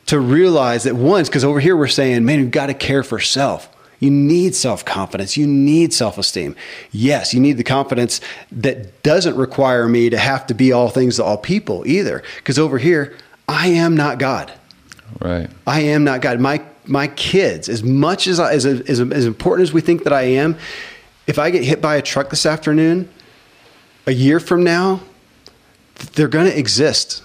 [0.07, 3.19] to realize that once, because over here we're saying, man, you've got to care for
[3.19, 3.69] self.
[3.99, 5.37] You need self confidence.
[5.37, 6.55] You need self esteem.
[6.91, 11.15] Yes, you need the confidence that doesn't require me to have to be all things
[11.15, 12.23] to all people either.
[12.37, 13.15] Because over here,
[13.47, 14.51] I am not God.
[15.21, 15.49] Right.
[15.65, 16.39] I am not God.
[16.39, 20.13] My my kids, as much as I, as, as as important as we think that
[20.13, 20.57] I am,
[21.27, 23.09] if I get hit by a truck this afternoon,
[24.05, 25.01] a year from now,
[26.13, 27.23] they're going to exist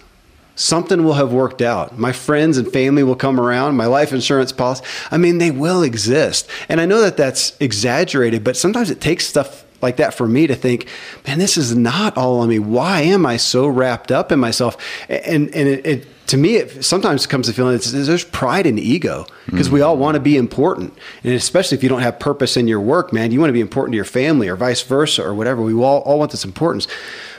[0.61, 1.99] something will have worked out.
[1.99, 3.77] My friends and family will come around.
[3.77, 4.85] My life insurance policy.
[5.11, 6.49] I mean, they will exist.
[6.69, 10.47] And I know that that's exaggerated, but sometimes it takes stuff like that for me
[10.47, 10.87] to think,
[11.27, 12.59] man, this is not all on me.
[12.59, 14.77] Why am I so wrapped up in myself?
[15.09, 19.27] And and it, it to me, it sometimes comes to feeling there's pride and ego
[19.47, 19.75] because mm-hmm.
[19.75, 22.81] we all want to be important, and especially if you don't have purpose in your
[22.81, 25.61] work, man, you want to be important to your family or vice versa or whatever.
[25.61, 26.87] We all all want this importance.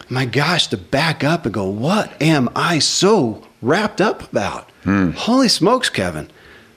[0.10, 4.70] My gosh, to back up and go, what am I so wrapped up about?
[4.84, 5.14] Mm.
[5.14, 6.30] Holy smokes, Kevin!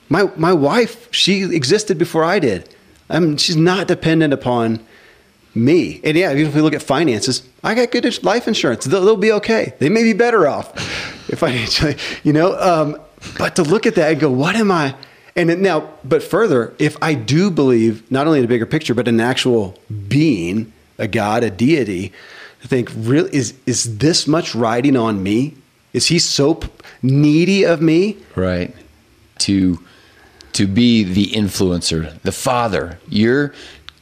[0.07, 2.73] My my wife, she existed before I did.
[3.09, 4.79] I mean, she's not dependent upon
[5.55, 6.01] me.
[6.03, 8.85] And yeah, even if we look at finances, I got good life insurance.
[8.85, 9.73] They'll, they'll be okay.
[9.79, 10.75] They may be better off
[11.29, 12.57] if financially, you know.
[12.59, 13.01] Um,
[13.37, 14.95] but to look at that and go, what am I?
[15.35, 19.07] And now, but further, if I do believe not only in a bigger picture, but
[19.07, 19.77] an actual
[20.07, 22.13] being, a God, a deity,
[22.63, 25.55] I think, really, is is this much riding on me?
[25.91, 26.61] Is he so
[27.01, 28.17] needy of me?
[28.35, 28.73] Right.
[29.39, 29.79] To
[30.53, 32.97] to be the influencer, the father.
[33.09, 33.53] Your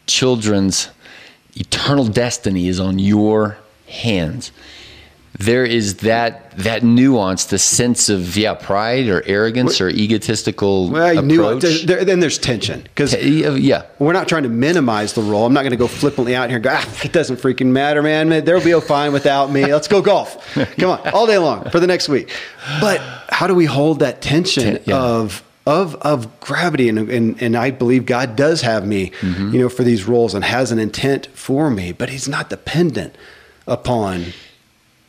[0.05, 0.89] children's
[1.55, 4.51] eternal destiny is on your hands.
[5.39, 11.17] There is that that nuance, the sense of yeah, pride or arrogance or egotistical well,
[11.17, 11.85] approach.
[11.85, 15.47] There, then there's tension because yeah, we're not trying to minimize the role.
[15.47, 18.03] I'm not going to go flippantly out here and go, ah, it doesn't freaking matter,
[18.03, 18.45] man.
[18.45, 19.65] There'll be a fine without me.
[19.65, 20.53] Let's go golf.
[20.77, 22.29] Come on, all day long for the next week.
[22.79, 22.99] But
[23.29, 25.01] how do we hold that tension Ten, yeah.
[25.01, 29.53] of of of gravity and, and and I believe God does have me mm-hmm.
[29.53, 33.15] you know for these roles and has an intent for me but he's not dependent
[33.65, 34.25] upon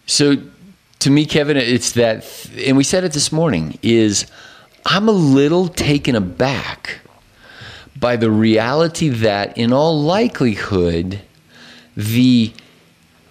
[0.07, 0.36] so
[1.00, 4.26] to me Kevin it's that and we said it this morning is
[4.86, 7.00] I'm a little taken aback
[7.96, 11.20] by the reality that in all likelihood
[11.96, 12.52] the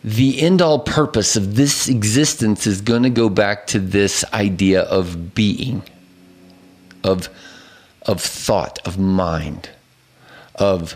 [0.03, 4.81] the end all purpose of this existence is going to go back to this idea
[4.81, 5.81] of being
[7.03, 7.29] of,
[8.03, 9.69] of thought, of mind,
[10.55, 10.95] of,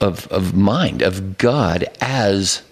[0.00, 2.62] of, of mind, of God as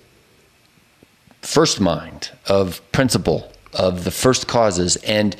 [1.42, 4.96] first mind, of principle, of the first causes.
[4.96, 5.36] And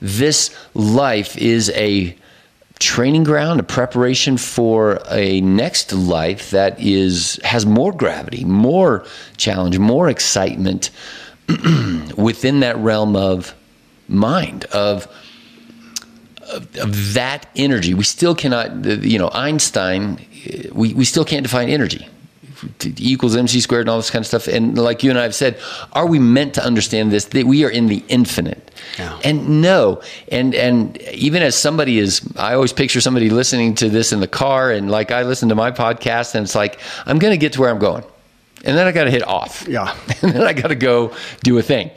[0.00, 2.16] this life is a
[2.78, 9.04] training ground, a preparation for a next life that is has more gravity, more
[9.36, 10.90] challenge, more excitement
[12.16, 13.54] within that realm of
[14.08, 15.08] mind of
[16.48, 17.94] of, of that energy.
[17.94, 22.08] We still cannot, you know, Einstein, uh, we, we still can't define energy.
[22.84, 24.48] E equals mc squared and all this kind of stuff.
[24.48, 25.60] And like you and I have said,
[25.92, 27.26] are we meant to understand this?
[27.26, 28.70] That we are in the infinite.
[29.24, 34.12] And no, and and even as somebody is, I always picture somebody listening to this
[34.12, 37.32] in the car, and like I listen to my podcast, and it's like I'm going
[37.32, 38.04] to get to where I'm going,
[38.64, 39.66] and then I got to hit off.
[39.68, 41.90] Yeah, and then I got to go do a thing.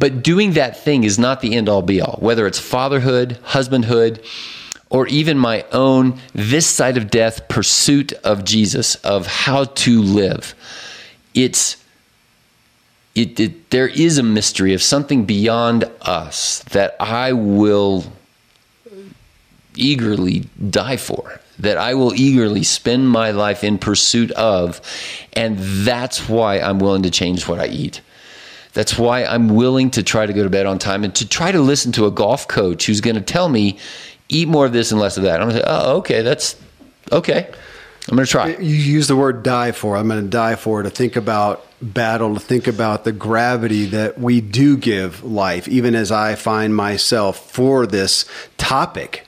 [0.00, 4.24] But doing that thing is not the end all be all, whether it's fatherhood, husbandhood,
[4.88, 10.54] or even my own this side of death pursuit of Jesus, of how to live.
[11.34, 11.76] It's
[13.14, 18.04] it, it, there is a mystery of something beyond us that I will
[19.74, 24.80] eagerly die for, that I will eagerly spend my life in pursuit of,
[25.34, 28.00] and that's why I'm willing to change what I eat.
[28.72, 31.50] That's why I'm willing to try to go to bed on time and to try
[31.50, 33.78] to listen to a golf coach who's going to tell me,
[34.28, 35.40] eat more of this and less of that.
[35.40, 36.56] I'm going to say, oh, okay, that's
[37.10, 37.50] okay.
[38.08, 38.48] I'm going to try.
[38.48, 39.96] You use the word die for.
[39.96, 44.18] I'm going to die for to think about battle, to think about the gravity that
[44.18, 48.24] we do give life, even as I find myself for this
[48.56, 49.26] topic.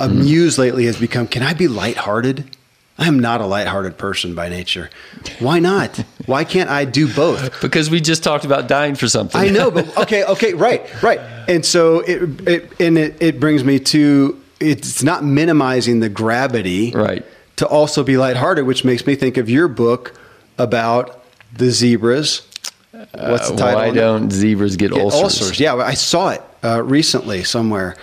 [0.00, 0.62] Amuse mm-hmm.
[0.62, 2.56] lately has become can I be lighthearted?
[2.98, 4.90] I am not a lighthearted person by nature.
[5.38, 6.04] Why not?
[6.26, 7.60] Why can't I do both?
[7.68, 9.40] Because we just talked about dying for something.
[9.40, 11.20] I know, but okay, okay, right, right.
[11.48, 16.90] And so it, it and it, it brings me to it's not minimizing the gravity,
[16.92, 17.24] right?
[17.56, 20.18] To also be lighthearted, which makes me think of your book
[20.56, 22.42] about the zebras.
[22.90, 23.80] What's the uh, title?
[23.80, 25.22] Uh, why don't zebras get, get ulcers?
[25.22, 25.60] ulcers?
[25.60, 27.96] Yeah, I saw it uh, recently somewhere,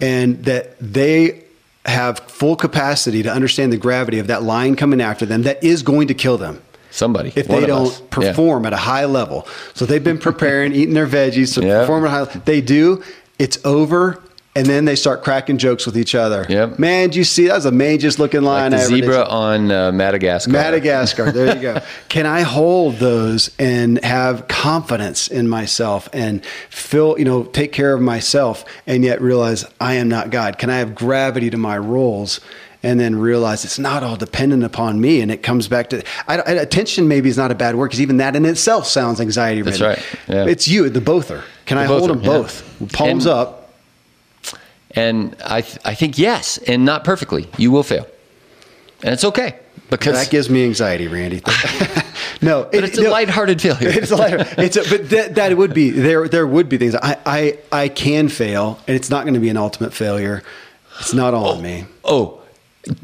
[0.00, 1.41] and that they
[1.86, 5.82] have full capacity to understand the gravity of that line coming after them that is
[5.82, 6.62] going to kill them.
[6.90, 7.32] Somebody.
[7.34, 8.00] If they don't us.
[8.10, 8.68] perform yeah.
[8.68, 9.48] at a high level.
[9.74, 11.80] So they've been preparing, eating their veggies to yeah.
[11.80, 13.02] perform at a high They do.
[13.38, 14.22] It's over
[14.54, 16.44] and then they start cracking jokes with each other.
[16.48, 16.78] Yep.
[16.78, 18.72] Man, do you see that was the mangest looking line.
[18.72, 20.52] Like the zebra on uh, Madagascar.
[20.52, 21.32] Madagascar.
[21.32, 21.80] There you go.
[22.08, 27.94] Can I hold those and have confidence in myself and feel, you know, take care
[27.94, 30.58] of myself and yet realize I am not God?
[30.58, 32.40] Can I have gravity to my roles
[32.82, 35.20] and then realize it's not all dependent upon me.
[35.20, 37.06] And it comes back to I, I, attention.
[37.06, 39.62] Maybe is not a bad word because even that in itself sounds anxiety.
[39.62, 40.04] That's right.
[40.28, 40.46] Yeah.
[40.46, 41.44] It's you, the bother.
[41.64, 42.64] Can the I hold them both?
[42.92, 43.61] Palms and, up.
[44.94, 47.48] And I, th- I think yes, and not perfectly.
[47.56, 48.06] You will fail,
[49.02, 49.58] and it's okay
[49.92, 51.42] because that gives me anxiety, Randy.
[52.42, 53.88] no, but it, it's a no, lighthearted failure.
[53.94, 54.58] It's a lighthearted.
[54.58, 56.28] It's a, but that, that would be there.
[56.28, 59.50] There would be things I, I I can fail, and it's not going to be
[59.50, 60.42] an ultimate failure.
[60.98, 61.84] It's not all oh, on me.
[62.04, 62.42] Oh,
[62.88, 62.94] oh,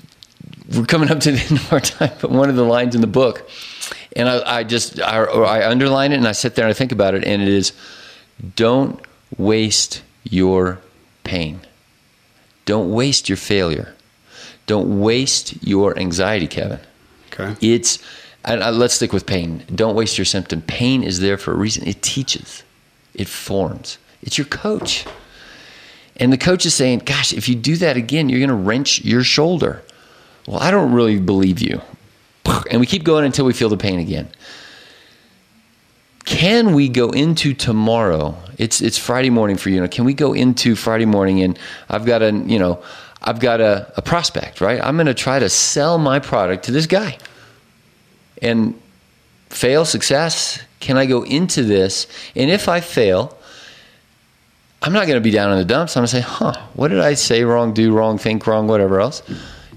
[0.74, 3.00] we're coming up to the end of our time, but one of the lines in
[3.00, 3.48] the book,
[4.16, 6.92] and I, I just I, I underline it and I sit there and I think
[6.92, 7.72] about it, and it is,
[8.56, 9.00] don't
[9.36, 10.80] waste your
[11.24, 11.60] pain.
[12.68, 13.94] Don't waste your failure.
[14.66, 16.78] Don't waste your anxiety, Kevin.
[17.32, 17.56] Okay.
[17.62, 17.98] It's
[18.44, 19.64] and uh, let's stick with pain.
[19.74, 20.60] Don't waste your symptom.
[20.60, 21.88] Pain is there for a reason.
[21.88, 22.64] It teaches.
[23.14, 23.96] It forms.
[24.20, 25.06] It's your coach.
[26.16, 29.02] And the coach is saying, "Gosh, if you do that again, you're going to wrench
[29.02, 29.82] your shoulder."
[30.46, 31.80] Well, I don't really believe you.
[32.70, 34.28] And we keep going until we feel the pain again.
[36.28, 38.36] Can we go into tomorrow?
[38.58, 39.80] It's it's Friday morning for you.
[39.80, 41.58] know, can we go into Friday morning and
[41.88, 42.82] I've got a, you know,
[43.22, 44.78] I've got a, a prospect, right?
[44.78, 47.16] I'm going to try to sell my product to this guy.
[48.42, 48.78] And
[49.48, 52.06] fail, success, can I go into this?
[52.36, 53.34] And if I fail,
[54.82, 55.96] I'm not going to be down in the dumps.
[55.96, 59.00] I'm going to say, huh, what did I say wrong, do wrong, think wrong, whatever
[59.00, 59.22] else?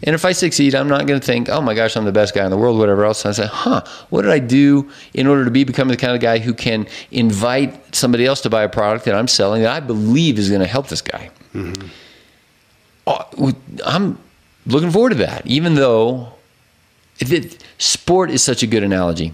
[0.04, 2.34] And if I succeed, I'm not going to think, oh my gosh, I'm the best
[2.34, 3.26] guy in the world, whatever else.
[3.26, 6.22] I say, huh, what did I do in order to be become the kind of
[6.22, 9.80] guy who can invite somebody else to buy a product that I'm selling that I
[9.80, 11.30] believe is going to help this guy?
[11.54, 11.88] Mm-hmm.
[13.06, 13.54] Oh,
[13.86, 14.18] I'm
[14.66, 16.34] looking forward to that, even though
[17.20, 19.34] it, sport is such a good analogy.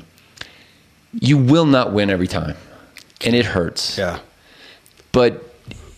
[1.13, 2.57] You will not win every time,
[3.26, 3.97] and it hurts.
[3.97, 4.20] Yeah.
[5.13, 5.53] But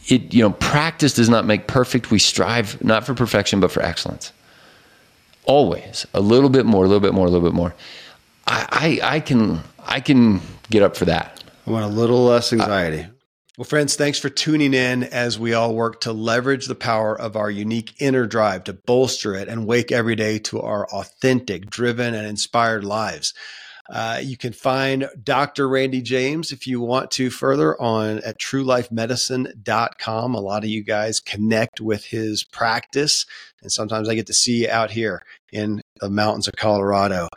[0.08, 2.12] it, you know, practice does not make perfect.
[2.12, 4.32] We strive not for perfection, but for excellence.
[5.50, 7.74] Always a little bit more, a little bit more, a little bit more.
[8.46, 11.44] I, I, I can, I can get up for that.
[11.66, 13.08] I want a little less anxiety.
[13.58, 17.36] Well, friends, thanks for tuning in as we all work to leverage the power of
[17.36, 22.14] our unique inner drive to bolster it and wake every day to our authentic, driven,
[22.14, 23.34] and inspired lives.
[23.90, 25.68] Uh, you can find Dr.
[25.68, 30.36] Randy James if you want to further on at truelifemedicine.com.
[30.36, 33.26] A lot of you guys connect with his practice,
[33.62, 37.28] and sometimes I get to see you out here in the mountains of Colorado,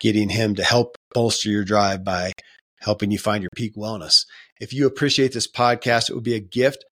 [0.00, 2.32] getting him to help bolster your drive by
[2.80, 4.26] helping you find your peak wellness.
[4.60, 6.84] If you appreciate this podcast, it would be a gift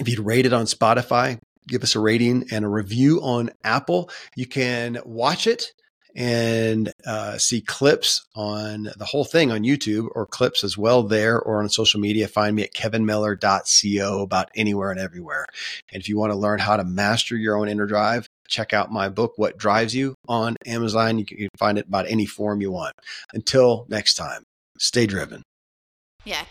[0.00, 1.38] if you'd rate it on Spotify,
[1.68, 4.10] give us a rating and a review on Apple.
[4.36, 5.72] You can watch it
[6.14, 11.40] and uh, see clips on the whole thing on YouTube or clips as well there
[11.40, 12.28] or on social media.
[12.28, 15.46] Find me at kevinmiller.co about anywhere and everywhere.
[15.92, 18.92] And if you want to learn how to master your own inner drive, check out
[18.92, 21.18] my book, What Drives You, on Amazon.
[21.18, 22.94] You can find it about any form you want.
[23.32, 24.42] Until next time,
[24.78, 25.42] stay driven.
[26.24, 26.44] Yeah.